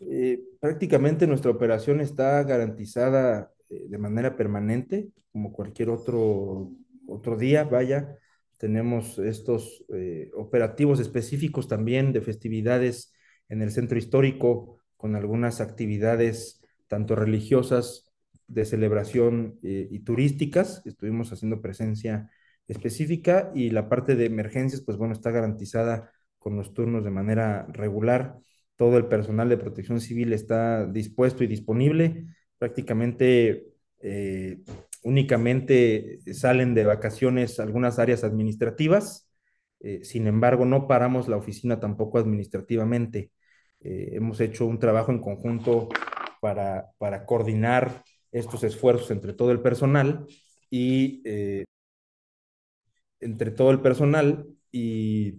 Eh, 0.00 0.40
prácticamente 0.60 1.26
nuestra 1.26 1.50
operación 1.50 2.00
está 2.00 2.42
garantizada 2.42 3.52
eh, 3.68 3.86
de 3.88 3.98
manera 3.98 4.36
permanente, 4.36 5.08
como 5.32 5.52
cualquier 5.52 5.90
otro, 5.90 6.70
otro 7.06 7.36
día, 7.36 7.64
vaya. 7.64 8.18
Tenemos 8.56 9.18
estos 9.18 9.84
eh, 9.92 10.30
operativos 10.34 11.00
específicos 11.00 11.68
también 11.68 12.12
de 12.12 12.22
festividades 12.22 13.12
en 13.48 13.62
el 13.62 13.70
centro 13.70 13.98
histórico, 13.98 14.78
con 14.96 15.14
algunas 15.14 15.60
actividades 15.60 16.62
tanto 16.88 17.16
religiosas, 17.16 18.06
de 18.48 18.64
celebración 18.64 19.58
eh, 19.62 19.88
y 19.90 20.00
turísticas. 20.00 20.82
Estuvimos 20.86 21.32
haciendo 21.32 21.60
presencia 21.60 22.30
específica 22.68 23.50
y 23.54 23.70
la 23.70 23.88
parte 23.88 24.16
de 24.16 24.26
emergencias, 24.26 24.82
pues 24.82 24.96
bueno, 24.96 25.12
está 25.12 25.30
garantizada 25.30 26.10
con 26.38 26.56
los 26.56 26.74
turnos 26.74 27.04
de 27.04 27.10
manera 27.10 27.66
regular. 27.72 28.38
Todo 28.76 28.98
el 28.98 29.06
personal 29.06 29.48
de 29.48 29.56
protección 29.56 30.00
civil 30.00 30.32
está 30.32 30.86
dispuesto 30.86 31.44
y 31.44 31.46
disponible. 31.46 32.26
Prácticamente 32.58 33.68
eh, 34.00 34.62
únicamente 35.06 36.18
salen 36.34 36.74
de 36.74 36.84
vacaciones 36.84 37.60
algunas 37.60 38.00
áreas 38.00 38.24
administrativas. 38.24 39.30
Eh, 39.78 40.00
sin 40.02 40.26
embargo, 40.26 40.64
no 40.64 40.88
paramos 40.88 41.28
la 41.28 41.36
oficina 41.36 41.78
tampoco 41.78 42.18
administrativamente. 42.18 43.30
Eh, 43.80 44.10
hemos 44.14 44.40
hecho 44.40 44.66
un 44.66 44.80
trabajo 44.80 45.12
en 45.12 45.20
conjunto 45.20 45.88
para, 46.40 46.90
para 46.98 47.24
coordinar 47.24 48.02
estos 48.32 48.64
esfuerzos 48.64 49.12
entre 49.12 49.32
todo 49.32 49.52
el 49.52 49.60
personal 49.60 50.26
y 50.70 51.22
eh, 51.24 51.64
entre 53.20 53.52
todo 53.52 53.70
el 53.70 53.80
personal 53.80 54.44
y 54.72 55.38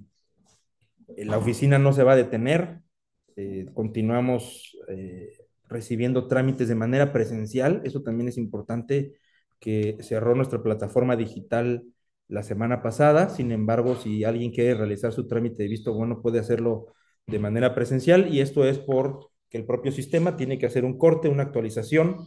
la 1.18 1.38
oficina 1.38 1.78
no 1.78 1.92
se 1.92 2.04
va 2.04 2.14
a 2.14 2.16
detener. 2.16 2.80
Continuamos 3.74 4.76
recibiendo 5.66 6.28
trámites 6.28 6.70
de 6.70 6.76
manera 6.76 7.12
presencial. 7.14 7.82
Eso 7.84 8.02
también 8.02 8.30
es 8.30 8.38
importante 8.38 9.14
que 9.60 9.98
cerró 10.02 10.36
nuestra 10.36 10.62
plataforma 10.62 11.16
digital 11.16 11.84
la 12.28 12.44
semana 12.44 12.82
pasada. 12.82 13.30
Sin 13.30 13.52
embargo, 13.52 13.96
si 13.96 14.24
alguien 14.24 14.52
quiere 14.52 14.76
realizar 14.76 15.14
su 15.14 15.28
trámite 15.28 15.64
de 15.64 15.70
visto 15.70 15.94
bueno, 15.94 16.22
puede 16.22 16.40
hacerlo 16.40 16.88
de 17.26 17.40
manera 17.40 17.76
presencial 17.76 18.34
y 18.34 18.42
esto 18.42 18.66
es 18.66 18.80
por 18.80 19.30
que 19.50 19.58
el 19.58 19.66
propio 19.66 19.92
sistema 19.92 20.36
tiene 20.38 20.58
que 20.58 20.66
hacer 20.66 20.86
un 20.86 20.98
corte, 20.98 21.30
una 21.30 21.44
actualización. 21.44 22.18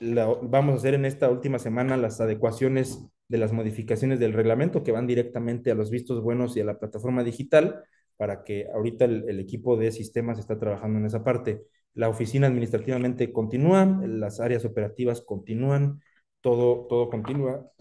La, 0.00 0.26
vamos 0.26 0.74
a 0.74 0.76
hacer 0.78 0.94
en 0.94 1.04
esta 1.04 1.30
última 1.30 1.58
semana 1.58 1.96
las 1.96 2.20
adecuaciones 2.20 3.06
de 3.28 3.38
las 3.38 3.52
modificaciones 3.52 4.18
del 4.20 4.32
reglamento 4.32 4.82
que 4.82 4.92
van 4.92 5.06
directamente 5.06 5.70
a 5.70 5.74
los 5.74 5.90
vistos 5.90 6.22
buenos 6.22 6.56
y 6.56 6.60
a 6.60 6.64
la 6.64 6.78
plataforma 6.78 7.24
digital 7.24 7.84
para 8.16 8.44
que 8.44 8.68
ahorita 8.72 9.06
el, 9.06 9.40
equipo 9.40 9.76
de 9.76 9.90
sistemas 9.92 10.38
está 10.38 10.58
trabajando 10.58 10.98
en 10.98 11.06
esa 11.06 11.24
parte. 11.24 11.62
La 11.94 12.08
oficina 12.08 12.46
administrativamente 12.46 13.32
continúa, 13.32 13.84
las 14.06 14.40
áreas 14.40 14.64
operativas 14.64 15.20
continúan, 15.20 16.00
todo, 16.44 16.86
todo 16.88 17.08
continúa 17.08 17.72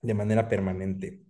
de 0.00 0.14
manera 0.14 0.48
permanente. 0.48 1.24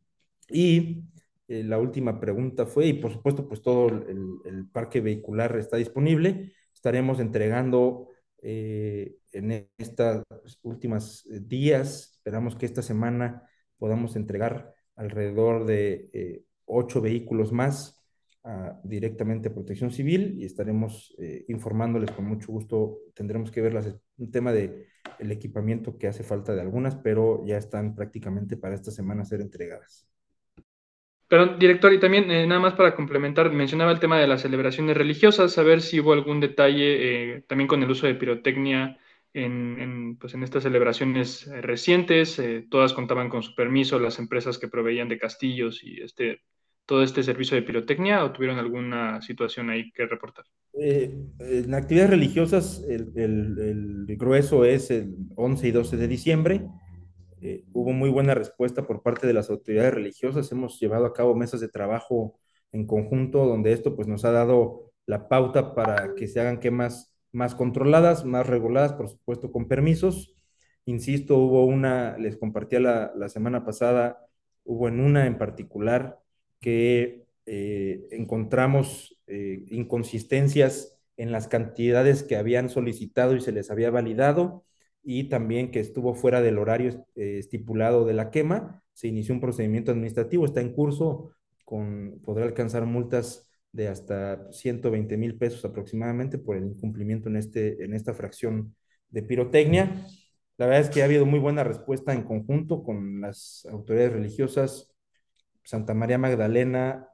Y 0.50 1.04
eh, 1.48 1.62
la 1.64 1.78
última 1.78 2.20
pregunta 2.20 2.66
fue, 2.66 2.88
y 2.88 2.92
por 2.92 3.12
supuesto, 3.12 3.48
pues 3.48 3.62
todo 3.62 3.88
el, 3.88 4.68
parque 4.72 5.00
vehicular 5.00 5.56
está 5.56 5.78
disponible. 5.78 6.52
Estaremos 6.74 7.18
entregando 7.18 8.10
eh, 8.42 9.16
en 9.32 9.70
estas 9.78 10.22
últimas 10.62 11.24
días, 11.30 12.12
esperamos 12.12 12.56
que 12.56 12.66
esta 12.66 12.82
semana 12.82 13.48
podamos 13.78 14.14
entregar 14.14 14.74
alrededor 14.96 15.64
de 15.64 16.10
eh, 16.12 16.44
ocho 16.66 17.00
vehículos 17.00 17.52
más 17.52 18.05
directamente 18.84 19.48
a 19.48 19.54
Protección 19.54 19.90
Civil 19.90 20.36
y 20.38 20.44
estaremos 20.44 21.14
eh, 21.18 21.44
informándoles 21.48 22.10
con 22.12 22.26
mucho 22.26 22.52
gusto. 22.52 22.98
Tendremos 23.14 23.50
que 23.50 23.60
ver 23.60 23.74
las, 23.74 23.92
un 24.18 24.30
tema 24.30 24.52
de 24.52 24.86
el 25.18 25.32
equipamiento 25.32 25.98
que 25.98 26.06
hace 26.06 26.22
falta 26.22 26.54
de 26.54 26.60
algunas, 26.60 26.94
pero 26.94 27.44
ya 27.44 27.56
están 27.58 27.96
prácticamente 27.96 28.56
para 28.56 28.74
esta 28.74 28.90
semana 28.90 29.24
ser 29.24 29.40
entregadas. 29.40 30.08
Pero, 31.28 31.56
director, 31.56 31.92
y 31.92 31.98
también 31.98 32.30
eh, 32.30 32.46
nada 32.46 32.60
más 32.60 32.74
para 32.74 32.94
complementar, 32.94 33.50
mencionaba 33.50 33.90
el 33.90 33.98
tema 33.98 34.20
de 34.20 34.28
las 34.28 34.42
celebraciones 34.42 34.96
religiosas, 34.96 35.52
saber 35.52 35.80
si 35.80 35.98
hubo 35.98 36.12
algún 36.12 36.38
detalle 36.38 37.34
eh, 37.34 37.44
también 37.48 37.66
con 37.66 37.82
el 37.82 37.90
uso 37.90 38.06
de 38.06 38.14
pirotecnia 38.14 38.96
en, 39.34 40.16
pues 40.18 40.34
en 40.34 40.44
estas 40.44 40.62
celebraciones 40.62 41.50
recientes. 41.62 42.40
todas 42.70 42.92
contaban 42.92 43.28
con 43.28 43.42
su 43.42 43.54
permiso, 43.56 43.98
las 43.98 44.20
empresas 44.20 44.56
que 44.56 44.68
proveían 44.68 45.08
de 45.08 45.18
castillos 45.18 45.82
y 45.82 46.00
este, 46.00 46.42
todo 46.86 47.02
este 47.02 47.22
servicio 47.22 47.56
de 47.56 47.62
pirotecnia, 47.62 48.24
o 48.24 48.32
tuvieron 48.32 48.58
alguna 48.58 49.20
situación 49.20 49.70
ahí 49.70 49.90
que 49.92 50.06
reportar. 50.06 50.44
en 50.72 51.74
actividades 51.74 52.10
religiosas, 52.10 52.84
el, 52.88 53.12
el, 53.16 54.06
el 54.08 54.16
grueso 54.16 54.64
es 54.64 54.90
el 54.90 55.16
11 55.34 55.68
y 55.68 55.70
12 55.72 55.96
de 55.96 56.08
diciembre. 56.08 56.66
Eh, 57.42 57.64
hubo 57.72 57.92
muy 57.92 58.08
buena 58.10 58.34
respuesta 58.34 58.86
por 58.86 59.02
parte 59.02 59.26
de 59.26 59.32
las 59.32 59.50
autoridades 59.50 59.94
religiosas. 59.94 60.50
Hemos 60.52 60.80
llevado 60.80 61.06
a 61.06 61.12
cabo 61.12 61.34
mesas 61.34 61.60
de 61.60 61.68
trabajo 61.68 62.38
en 62.72 62.86
conjunto 62.86 63.46
donde 63.46 63.72
esto 63.72 63.94
pues 63.94 64.08
nos 64.08 64.24
ha 64.24 64.30
dado 64.32 64.92
la 65.06 65.28
pauta 65.28 65.74
para 65.74 66.14
que 66.14 66.28
se 66.28 66.40
hagan 66.40 66.60
quemas 66.60 67.14
más 67.32 67.54
controladas, 67.54 68.24
más 68.24 68.46
reguladas, 68.46 68.94
por 68.94 69.08
supuesto, 69.08 69.52
con 69.52 69.68
permisos. 69.68 70.34
Insisto, 70.86 71.36
hubo 71.38 71.64
una, 71.66 72.16
les 72.18 72.36
compartía 72.36 72.80
la, 72.80 73.12
la 73.16 73.28
semana 73.28 73.64
pasada, 73.64 74.18
hubo 74.64 74.88
en 74.88 75.00
una 75.00 75.26
en 75.26 75.38
particular 75.38 76.18
que 76.66 77.28
eh, 77.46 78.08
encontramos 78.10 79.16
eh, 79.28 79.64
inconsistencias 79.70 80.98
en 81.16 81.30
las 81.30 81.46
cantidades 81.46 82.24
que 82.24 82.34
habían 82.34 82.68
solicitado 82.68 83.36
y 83.36 83.40
se 83.40 83.52
les 83.52 83.70
había 83.70 83.92
validado 83.92 84.64
y 85.00 85.28
también 85.28 85.70
que 85.70 85.78
estuvo 85.78 86.16
fuera 86.16 86.42
del 86.42 86.58
horario 86.58 87.06
eh, 87.14 87.38
estipulado 87.38 88.04
de 88.04 88.14
la 88.14 88.32
quema. 88.32 88.82
Se 88.94 89.06
inició 89.06 89.32
un 89.32 89.40
procedimiento 89.40 89.92
administrativo, 89.92 90.44
está 90.44 90.60
en 90.60 90.72
curso, 90.72 91.30
con, 91.64 92.20
podrá 92.24 92.44
alcanzar 92.44 92.84
multas 92.84 93.48
de 93.70 93.86
hasta 93.86 94.50
120 94.50 95.16
mil 95.16 95.38
pesos 95.38 95.64
aproximadamente 95.64 96.36
por 96.36 96.56
el 96.56 96.64
incumplimiento 96.64 97.28
en, 97.28 97.36
este, 97.36 97.84
en 97.84 97.94
esta 97.94 98.12
fracción 98.12 98.74
de 99.10 99.22
pirotecnia. 99.22 100.04
La 100.58 100.66
verdad 100.66 100.80
es 100.82 100.90
que 100.90 101.02
ha 101.02 101.04
habido 101.04 101.26
muy 101.26 101.38
buena 101.38 101.62
respuesta 101.62 102.12
en 102.12 102.24
conjunto 102.24 102.82
con 102.82 103.20
las 103.20 103.64
autoridades 103.70 104.14
religiosas. 104.14 104.95
Santa 105.66 105.94
María 105.94 106.16
Magdalena, 106.16 107.08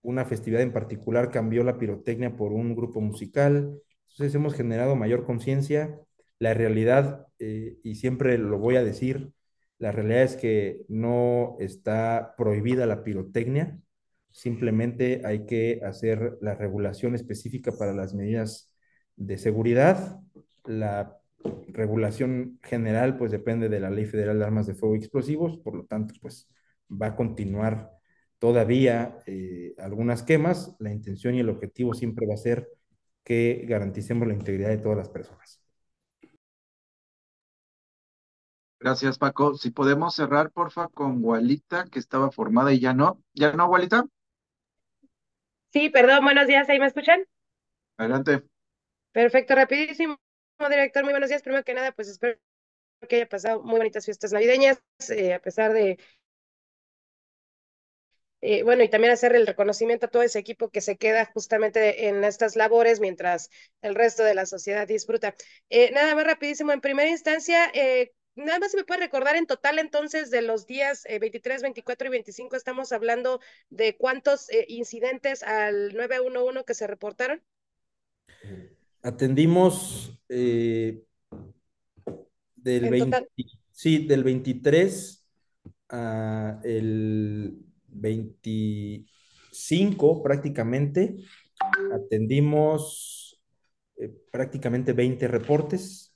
una 0.00 0.24
festividad 0.24 0.62
en 0.62 0.72
particular, 0.72 1.30
cambió 1.30 1.62
la 1.62 1.78
pirotecnia 1.78 2.36
por 2.36 2.52
un 2.52 2.74
grupo 2.74 3.02
musical. 3.02 3.78
Entonces 4.08 4.34
hemos 4.34 4.54
generado 4.54 4.96
mayor 4.96 5.26
conciencia. 5.26 6.00
La 6.38 6.54
realidad, 6.54 7.26
eh, 7.38 7.76
y 7.82 7.96
siempre 7.96 8.38
lo 8.38 8.58
voy 8.58 8.76
a 8.76 8.84
decir, 8.84 9.32
la 9.78 9.92
realidad 9.92 10.22
es 10.22 10.36
que 10.36 10.86
no 10.88 11.56
está 11.60 12.34
prohibida 12.38 12.86
la 12.86 13.04
pirotecnia, 13.04 13.78
simplemente 14.30 15.20
hay 15.26 15.44
que 15.44 15.80
hacer 15.84 16.38
la 16.40 16.54
regulación 16.54 17.14
específica 17.14 17.72
para 17.72 17.92
las 17.92 18.14
medidas 18.14 18.74
de 19.16 19.36
seguridad. 19.36 20.18
La 20.64 21.18
regulación 21.68 22.58
general 22.62 23.18
pues 23.18 23.32
depende 23.32 23.68
de 23.68 23.80
la 23.80 23.90
Ley 23.90 24.06
Federal 24.06 24.38
de 24.38 24.44
Armas 24.46 24.66
de 24.66 24.74
Fuego 24.74 24.96
y 24.96 24.98
Explosivos, 24.98 25.58
por 25.58 25.76
lo 25.76 25.84
tanto 25.84 26.14
pues 26.22 26.48
va 26.90 27.08
a 27.08 27.16
continuar 27.16 27.97
todavía 28.38 29.18
eh, 29.26 29.74
algunas 29.78 30.22
quemas. 30.22 30.76
La 30.78 30.92
intención 30.92 31.34
y 31.34 31.40
el 31.40 31.48
objetivo 31.48 31.94
siempre 31.94 32.26
va 32.26 32.34
a 32.34 32.38
ser 32.38 32.68
que 33.24 33.64
garanticemos 33.68 34.26
la 34.26 34.34
integridad 34.34 34.70
de 34.70 34.78
todas 34.78 34.98
las 34.98 35.08
personas. 35.08 35.60
Gracias, 38.80 39.18
Paco. 39.18 39.54
Si 39.54 39.70
podemos 39.70 40.14
cerrar, 40.14 40.52
porfa, 40.52 40.88
con 40.88 41.20
Gualita, 41.20 41.86
que 41.90 41.98
estaba 41.98 42.30
formada 42.30 42.72
y 42.72 42.78
ya 42.78 42.94
no. 42.94 43.22
¿Ya 43.34 43.52
no, 43.52 43.66
Gualita? 43.66 44.04
Sí, 45.72 45.90
perdón, 45.90 46.24
buenos 46.24 46.46
días, 46.46 46.68
¿ahí 46.68 46.78
me 46.78 46.86
escuchan? 46.86 47.26
Adelante. 47.98 48.44
Perfecto, 49.12 49.54
rapidísimo, 49.54 50.16
director, 50.70 51.02
muy 51.02 51.12
buenos 51.12 51.28
días. 51.28 51.42
Primero 51.42 51.64
que 51.64 51.74
nada, 51.74 51.92
pues 51.92 52.08
espero 52.08 52.38
que 53.08 53.16
haya 53.16 53.28
pasado 53.28 53.62
muy 53.62 53.78
bonitas 53.78 54.04
fiestas 54.04 54.32
navideñas, 54.32 54.80
eh, 55.10 55.34
a 55.34 55.40
pesar 55.40 55.72
de, 55.72 55.98
eh, 58.40 58.62
bueno, 58.62 58.84
y 58.84 58.88
también 58.88 59.12
hacer 59.12 59.34
el 59.34 59.46
reconocimiento 59.46 60.06
a 60.06 60.10
todo 60.10 60.22
ese 60.22 60.38
equipo 60.38 60.70
que 60.70 60.80
se 60.80 60.96
queda 60.96 61.26
justamente 61.26 62.08
en 62.08 62.22
estas 62.22 62.54
labores 62.54 63.00
mientras 63.00 63.50
el 63.82 63.96
resto 63.96 64.22
de 64.22 64.34
la 64.34 64.46
sociedad 64.46 64.86
disfruta. 64.86 65.34
Eh, 65.70 65.90
nada 65.92 66.14
más 66.14 66.24
rapidísimo, 66.24 66.70
en 66.72 66.80
primera 66.80 67.10
instancia, 67.10 67.68
eh, 67.74 68.12
nada 68.36 68.60
más 68.60 68.70
se 68.70 68.76
me 68.76 68.84
puede 68.84 69.00
recordar 69.00 69.34
en 69.34 69.46
total 69.46 69.80
entonces 69.80 70.30
de 70.30 70.42
los 70.42 70.66
días 70.66 71.04
23, 71.08 71.62
24 71.62 72.06
y 72.06 72.10
25, 72.10 72.54
estamos 72.54 72.92
hablando 72.92 73.40
de 73.70 73.96
cuántos 73.96 74.48
incidentes 74.68 75.42
al 75.42 75.94
911 75.96 76.64
que 76.64 76.74
se 76.74 76.86
reportaron. 76.86 77.42
Atendimos 79.02 80.16
del, 80.28 81.04
20, 82.54 83.28
sí, 83.72 84.06
del 84.06 84.22
23 84.22 85.24
a 85.88 86.60
el 86.62 87.67
25 87.88 90.22
prácticamente, 90.22 91.16
atendimos 91.92 93.40
eh, 93.96 94.12
prácticamente 94.30 94.92
20 94.92 95.26
reportes 95.28 96.14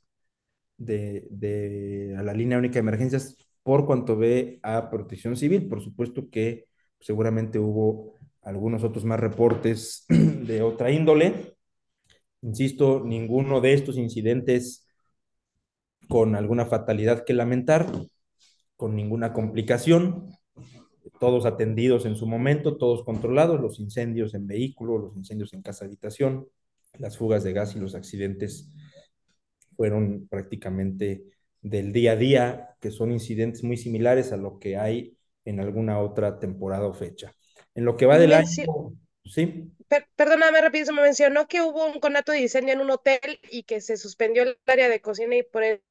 de, 0.77 1.27
de, 1.31 2.15
a 2.19 2.23
la 2.23 2.35
línea 2.35 2.59
única 2.59 2.75
de 2.75 2.81
emergencias 2.81 3.37
por 3.63 3.87
cuanto 3.87 4.17
ve 4.17 4.61
a 4.63 4.91
protección 4.91 5.37
civil. 5.37 5.69
Por 5.69 5.83
supuesto 5.83 6.29
que 6.31 6.67
seguramente 7.01 7.59
hubo 7.59 8.19
algunos 8.43 8.85
otros 8.85 9.05
más 9.05 9.21
reportes 9.21 10.05
de 10.09 10.63
otra 10.63 10.91
índole. 10.91 11.57
Insisto, 12.43 13.03
ninguno 13.05 13.61
de 13.61 13.75
estos 13.75 13.97
incidentes 13.97 14.87
con 16.09 16.35
alguna 16.35 16.67
fatalidad 16.67 17.25
que 17.25 17.35
lamentar, 17.35 17.87
con 18.77 18.97
ninguna 18.97 19.33
complicación 19.33 20.29
todos 21.19 21.47
atendidos 21.47 22.07
en 22.07 22.17
su 22.17 22.27
momento, 22.27 22.77
todos 22.77 23.05
controlados, 23.05 23.61
los 23.61 23.81
incendios 23.81 24.35
en 24.35 24.47
vehículos, 24.47 25.03
los 25.03 25.17
incendios 25.17 25.53
en 25.53 25.63
casa 25.63 25.85
habitación, 25.85 26.49
las 26.99 27.17
fugas 27.17 27.43
de 27.43 27.53
gas 27.53 27.75
y 27.75 27.81
los 27.81 27.95
accidentes 27.95 28.71
fueron 29.77 30.29
prácticamente 30.29 31.25
del 31.61 31.93
día 31.93 32.13
a 32.13 32.17
día, 32.17 32.77
que 32.81 32.91
son 32.91 33.13
incidentes 33.13 33.63
muy 33.63 33.77
similares 33.77 34.33
a 34.33 34.37
lo 34.37 34.59
que 34.59 34.77
hay 34.77 35.17
en 35.45 35.61
alguna 35.61 36.01
otra 36.01 36.39
temporada 36.39 36.87
o 36.87 36.93
fecha. 36.93 37.35
En 37.75 37.85
lo 37.85 37.97
que 37.97 38.07
va 38.07 38.19
del 38.19 38.33
año, 38.33 38.49
sí. 39.25 39.71
perdóname 40.17 40.61
rápido, 40.61 40.93
me 40.93 41.03
mencionó 41.03 41.47
que 41.49 41.63
hubo 41.63 41.87
un 41.87 42.01
conato 42.01 42.33
de 42.33 42.41
incendio 42.41 42.75
en 42.75 42.81
un 42.81 42.91
hotel 42.91 43.41
y 43.51 43.63
que 43.63 43.81
se 43.81 43.97
suspendió 43.97 44.43
el 44.43 44.59
área 44.67 44.89
de 44.89 45.01
cocina 45.01 45.37
y 45.37 45.43
por 45.43 45.63
eso 45.63 45.83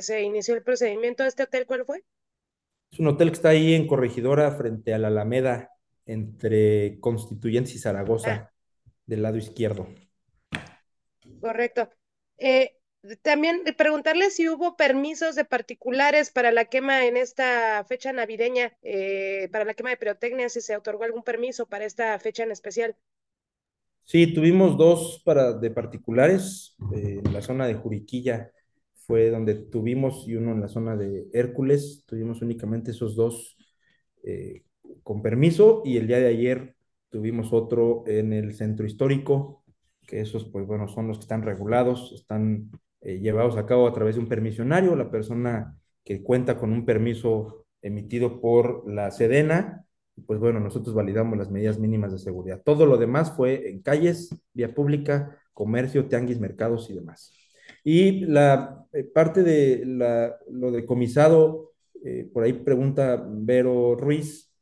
se 0.00 0.22
inició 0.22 0.54
el 0.54 0.62
procedimiento 0.62 1.24
de 1.24 1.30
este 1.30 1.42
hotel, 1.42 1.66
¿cuál 1.66 1.84
fue? 1.84 2.04
Es 2.90 2.98
un 2.98 3.08
hotel 3.08 3.28
que 3.28 3.36
está 3.36 3.50
ahí 3.50 3.74
en 3.74 3.86
Corregidora, 3.86 4.50
frente 4.52 4.94
a 4.94 4.98
la 4.98 5.08
Alameda, 5.08 5.70
entre 6.06 6.98
Constituyentes 7.00 7.74
y 7.74 7.78
Zaragoza, 7.78 8.32
ah. 8.32 8.52
del 9.06 9.22
lado 9.22 9.36
izquierdo. 9.36 9.88
Correcto. 11.40 11.90
Eh, 12.38 12.78
también 13.22 13.62
preguntarle 13.76 14.30
si 14.30 14.48
hubo 14.48 14.76
permisos 14.76 15.34
de 15.34 15.44
particulares 15.44 16.30
para 16.30 16.50
la 16.50 16.64
quema 16.64 17.06
en 17.06 17.16
esta 17.16 17.84
fecha 17.84 18.12
navideña, 18.12 18.76
eh, 18.82 19.48
para 19.52 19.64
la 19.64 19.74
quema 19.74 19.90
de 19.90 19.96
pirotecnia, 19.96 20.48
si 20.48 20.60
se 20.60 20.76
otorgó 20.76 21.04
algún 21.04 21.22
permiso 21.22 21.66
para 21.66 21.84
esta 21.84 22.18
fecha 22.18 22.42
en 22.42 22.50
especial. 22.50 22.96
Sí, 24.04 24.32
tuvimos 24.32 24.76
dos 24.76 25.22
para, 25.24 25.52
de 25.52 25.70
particulares 25.70 26.74
eh, 26.94 27.20
en 27.22 27.32
la 27.32 27.42
zona 27.42 27.66
de 27.66 27.74
Juriquilla 27.74 28.50
fue 29.08 29.30
donde 29.30 29.54
tuvimos, 29.54 30.28
y 30.28 30.36
uno 30.36 30.52
en 30.52 30.60
la 30.60 30.68
zona 30.68 30.94
de 30.94 31.28
Hércules, 31.32 32.04
tuvimos 32.06 32.42
únicamente 32.42 32.90
esos 32.90 33.16
dos 33.16 33.56
eh, 34.22 34.64
con 35.02 35.22
permiso, 35.22 35.80
y 35.82 35.96
el 35.96 36.06
día 36.06 36.18
de 36.18 36.26
ayer 36.26 36.76
tuvimos 37.08 37.54
otro 37.54 38.04
en 38.06 38.34
el 38.34 38.54
centro 38.54 38.84
histórico, 38.84 39.64
que 40.06 40.20
esos, 40.20 40.44
pues 40.44 40.66
bueno, 40.66 40.88
son 40.88 41.08
los 41.08 41.16
que 41.16 41.22
están 41.22 41.42
regulados, 41.42 42.12
están 42.14 42.70
eh, 43.00 43.18
llevados 43.18 43.56
a 43.56 43.64
cabo 43.64 43.88
a 43.88 43.94
través 43.94 44.16
de 44.16 44.20
un 44.20 44.28
permisionario, 44.28 44.94
la 44.94 45.10
persona 45.10 45.74
que 46.04 46.22
cuenta 46.22 46.58
con 46.58 46.70
un 46.70 46.84
permiso 46.84 47.64
emitido 47.80 48.42
por 48.42 48.90
la 48.92 49.10
Sedena, 49.10 49.86
pues 50.26 50.38
bueno, 50.38 50.60
nosotros 50.60 50.94
validamos 50.94 51.38
las 51.38 51.50
medidas 51.50 51.78
mínimas 51.78 52.12
de 52.12 52.18
seguridad. 52.18 52.60
Todo 52.62 52.84
lo 52.84 52.98
demás 52.98 53.32
fue 53.34 53.70
en 53.70 53.80
calles, 53.80 54.28
vía 54.52 54.74
pública, 54.74 55.40
comercio, 55.54 56.08
tianguis, 56.08 56.40
mercados 56.40 56.90
y 56.90 56.94
demás. 56.94 57.32
Y 57.84 58.26
la 58.26 58.77
parte 59.14 59.42
de 59.42 59.84
la, 59.84 60.36
lo 60.50 60.70
decomisado, 60.70 61.72
eh, 62.04 62.28
por 62.32 62.44
ahí 62.44 62.52
pregunta 62.52 63.24
Vero 63.28 63.96
Ruiz, 63.96 64.52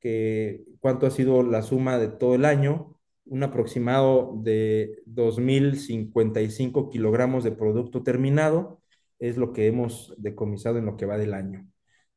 que 0.00 0.64
cuánto 0.80 1.06
ha 1.06 1.10
sido 1.10 1.42
la 1.42 1.62
suma 1.62 1.98
de 1.98 2.08
todo 2.08 2.34
el 2.34 2.44
año, 2.44 2.98
un 3.26 3.42
aproximado 3.42 4.34
de 4.42 5.02
2.055 5.06 6.90
kilogramos 6.90 7.44
de 7.44 7.52
producto 7.52 8.02
terminado, 8.02 8.82
es 9.18 9.36
lo 9.36 9.52
que 9.52 9.66
hemos 9.66 10.14
decomisado 10.16 10.78
en 10.78 10.86
lo 10.86 10.96
que 10.96 11.06
va 11.06 11.18
del 11.18 11.34
año. 11.34 11.70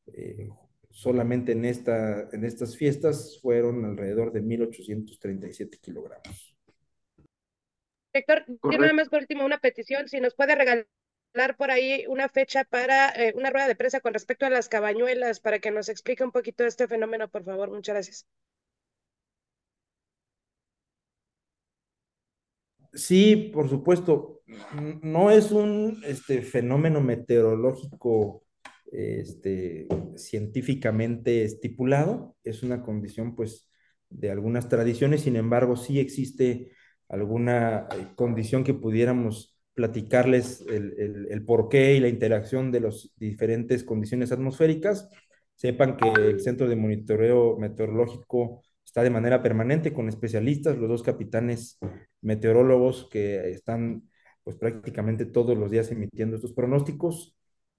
Eh, 0.08 0.50
solamente 0.90 1.52
en, 1.52 1.66
esta, 1.66 2.30
en 2.32 2.46
estas 2.46 2.78
fiestas 2.78 3.40
fueron 3.42 3.84
alrededor 3.84 4.32
de 4.32 4.42
1.837 4.42 5.80
kilogramos. 5.82 6.56
Director, 8.14 8.46
yo 8.48 8.78
nada 8.78 8.94
más 8.94 9.10
por 9.10 9.20
último 9.20 9.44
una 9.44 9.58
petición, 9.58 10.08
si 10.08 10.22
nos 10.22 10.36
puede 10.36 10.56
regalar 10.56 10.88
por 11.58 11.72
ahí 11.72 12.06
una 12.08 12.30
fecha 12.30 12.64
para 12.64 13.10
eh, 13.10 13.34
una 13.36 13.50
rueda 13.50 13.68
de 13.68 13.76
prensa 13.76 14.00
con 14.00 14.14
respecto 14.14 14.46
a 14.46 14.50
las 14.50 14.70
cabañuelas, 14.70 15.40
para 15.40 15.60
que 15.60 15.72
nos 15.72 15.90
explique 15.90 16.24
un 16.24 16.32
poquito 16.32 16.64
este 16.66 16.88
fenómeno, 16.88 17.28
por 17.28 17.44
favor. 17.44 17.70
Muchas 17.72 17.96
gracias. 17.96 18.28
Sí, 22.94 23.52
por 23.54 23.70
supuesto. 23.70 24.42
No 25.02 25.32
es 25.32 25.52
un 25.52 26.02
este, 26.06 26.44
fenómeno 26.44 27.02
meteorológico 27.02 28.44
este, 28.92 29.88
científicamente 30.16 31.44
estipulado, 31.44 32.36
es 32.44 32.62
una 32.62 32.84
condición 32.84 33.36
pues 33.36 33.68
de 34.10 34.30
algunas 34.30 34.70
tradiciones, 34.70 35.22
sin 35.22 35.36
embargo, 35.36 35.76
sí 35.76 36.00
existe 36.00 36.72
alguna 37.10 37.88
eh, 37.92 38.08
condición 38.16 38.64
que 38.64 38.76
pudiéramos 38.76 39.53
platicarles 39.74 40.62
el, 40.68 41.28
el, 41.30 41.46
porqué 41.46 41.96
y 41.96 42.00
la 42.00 42.08
interacción 42.08 42.72
de 42.72 42.82
las 42.82 43.12
diferentes 43.18 43.84
condiciones 43.84 44.32
atmosféricas. 44.32 45.10
Sepan 45.56 45.98
que 45.98 46.10
el 46.10 46.40
Centro 46.42 46.68
de 46.68 46.76
Monitoreo 46.76 47.58
Meteorológico 47.58 48.62
está 48.86 49.04
de 49.04 49.10
manera 49.10 49.42
permanente 49.42 49.94
con 49.94 50.10
especialistas, 50.10 50.78
los 50.78 50.90
dos 50.90 51.04
capitanes 51.04 51.80
meteorólogos 52.22 53.08
que 53.10 53.50
están 53.52 54.10
pues 54.44 54.58
prácticamente 54.58 55.26
todos 55.26 55.58
los 55.58 55.72
días 55.72 55.92
emitiendo 55.92 56.36
estos 56.36 56.54
pronósticos 56.54 57.36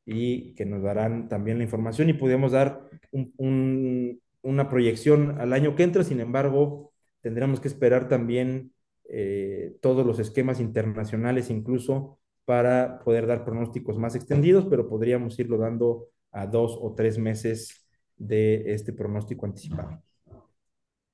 y 0.06 0.54
que 0.54 0.66
nos 0.66 0.82
darán 0.82 1.28
también 1.28 1.58
la 1.58 1.64
información 1.64 2.08
y 2.08 2.14
podemos 2.14 2.52
dar 2.52 2.88
un, 3.10 3.32
un, 3.36 4.20
una 4.42 4.68
proyección 4.68 5.40
al 5.40 5.52
año 5.52 5.76
que 5.76 5.82
entra, 5.82 6.04
sin 6.04 6.20
embargo, 6.20 6.92
tendremos 7.20 7.60
que 7.60 7.68
esperar 7.68 8.08
también 8.08 8.73
eh, 9.08 9.76
todos 9.80 10.06
los 10.06 10.18
esquemas 10.18 10.60
internacionales 10.60 11.50
incluso 11.50 12.18
para 12.44 13.00
poder 13.00 13.26
dar 13.26 13.44
pronósticos 13.44 13.98
más 13.98 14.14
extendidos, 14.14 14.66
pero 14.66 14.88
podríamos 14.88 15.38
irlo 15.38 15.58
dando 15.58 16.08
a 16.30 16.46
dos 16.46 16.76
o 16.80 16.94
tres 16.94 17.18
meses 17.18 17.86
de 18.16 18.72
este 18.72 18.92
pronóstico 18.92 19.46
anticipado. 19.46 20.02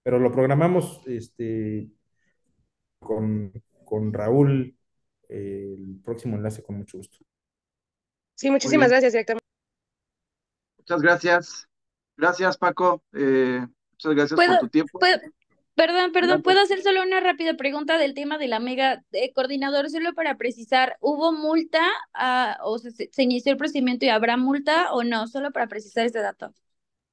Pero 0.02 0.18
lo 0.18 0.32
programamos 0.32 1.02
este, 1.06 1.90
con, 2.98 3.52
con 3.84 4.12
Raúl 4.12 4.76
eh, 5.28 5.74
el 5.78 6.00
próximo 6.02 6.36
enlace 6.36 6.62
con 6.62 6.78
mucho 6.78 6.98
gusto. 6.98 7.18
Sí, 8.34 8.50
muchísimas 8.50 8.88
gracias, 8.88 9.12
director. 9.12 9.38
Muchas 10.78 11.02
gracias. 11.02 11.68
Gracias, 12.16 12.58
Paco. 12.58 13.02
Eh, 13.12 13.64
muchas 13.92 14.14
gracias 14.14 14.40
por 14.40 14.58
tu 14.60 14.68
tiempo. 14.68 14.98
¿puedo, 14.98 15.20
perdón, 15.80 16.12
perdón, 16.12 16.42
¿puedo 16.42 16.60
hacer 16.60 16.82
solo 16.82 17.02
una 17.02 17.20
rápida 17.20 17.56
pregunta 17.56 17.96
del 17.96 18.12
tema 18.12 18.36
de 18.36 18.48
la 18.48 18.60
mega 18.60 19.02
eh, 19.12 19.32
coordinador? 19.32 19.88
Solo 19.88 20.12
para 20.12 20.36
precisar, 20.36 20.98
¿hubo 21.00 21.32
multa 21.32 21.80
uh, 22.14 22.68
o 22.68 22.78
se, 22.78 22.90
se, 22.90 23.22
inició 23.22 23.52
el 23.52 23.58
procedimiento 23.58 24.04
y 24.04 24.10
habrá 24.10 24.36
multa 24.36 24.92
o 24.92 25.04
no? 25.04 25.26
Solo 25.26 25.52
para 25.52 25.68
precisar 25.68 26.04
este 26.04 26.20
dato. 26.20 26.52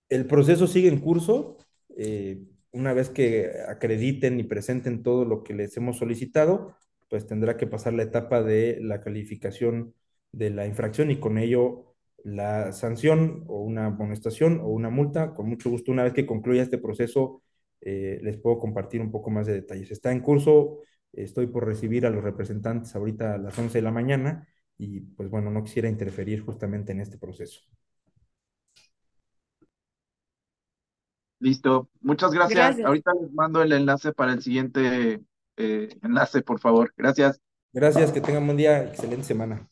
El 0.10 0.26
proceso 0.26 0.68
sigue 0.68 0.90
en 0.90 1.00
curso. 1.00 1.58
Eh, 1.96 2.40
una 2.72 2.92
vez 2.92 3.10
que 3.10 3.52
acrediten 3.70 4.38
y 4.38 4.44
presenten 4.44 5.02
todo 5.02 5.24
lo 5.24 5.44
que 5.44 5.54
les 5.54 5.78
hemos 5.78 5.98
solicitado, 5.98 6.76
pues 7.10 7.26
tendrá 7.26 7.56
que 7.56 7.68
pasar 7.68 7.94
la 7.94 8.04
etapa 8.04 8.44
de 8.44 8.80
la 8.82 9.00
calificación 9.00 9.94
de 10.34 10.50
la 10.50 10.68
infracción 10.68 11.10
y 11.10 11.22
con 11.22 11.38
ello 11.38 11.96
la 12.26 12.74
sanción 12.74 13.46
o 13.48 13.62
una 13.62 13.86
amonestación 13.86 14.60
o 14.60 14.68
una 14.68 14.90
multa. 14.90 15.34
Con 15.34 15.48
mucho 15.48 15.70
gusto, 15.70 15.90
una 15.94 16.04
vez 16.04 16.12
que 16.12 16.26
concluya 16.26 16.64
este 16.64 16.78
proceso, 16.78 17.42
eh, 17.82 18.20
les 18.22 18.38
puedo 18.38 18.58
compartir 18.58 19.02
un 19.02 19.12
poco 19.12 19.30
más 19.30 19.48
de 19.48 19.54
detalles. 19.54 19.92
Está 19.92 20.12
en 20.12 20.22
curso, 20.22 20.80
estoy 21.14 21.48
por 21.48 21.66
recibir 21.66 22.06
a 22.06 22.10
los 22.10 22.24
representantes 22.24 22.96
ahorita 22.96 23.36
a 23.36 23.38
las 23.38 23.58
11 23.58 23.78
de 23.78 23.82
la 23.82 23.92
mañana 23.92 24.48
y 24.78 25.02
pues 25.02 25.30
bueno, 25.30 25.50
no 25.52 25.64
quisiera 25.64 25.90
interferir 25.90 26.42
justamente 26.42 26.92
en 26.92 27.02
este 27.02 27.18
proceso. 27.18 27.62
Listo, 31.40 31.90
muchas 32.02 32.32
gracias. 32.32 32.58
gracias. 32.58 32.88
Ahorita 32.88 33.12
les 33.22 33.32
mando 33.32 33.62
el 33.62 33.72
enlace 33.72 34.12
para 34.12 34.34
el 34.34 34.42
siguiente 34.42 35.22
eh, 35.56 35.90
enlace, 36.02 36.42
por 36.42 36.60
favor. 36.60 36.94
Gracias. 36.98 37.40
Gracias, 37.74 38.12
que 38.12 38.22
tengan 38.22 38.46
buen 38.46 38.58
día, 38.58 38.86
excelente 38.86 39.24
semana. 39.24 39.70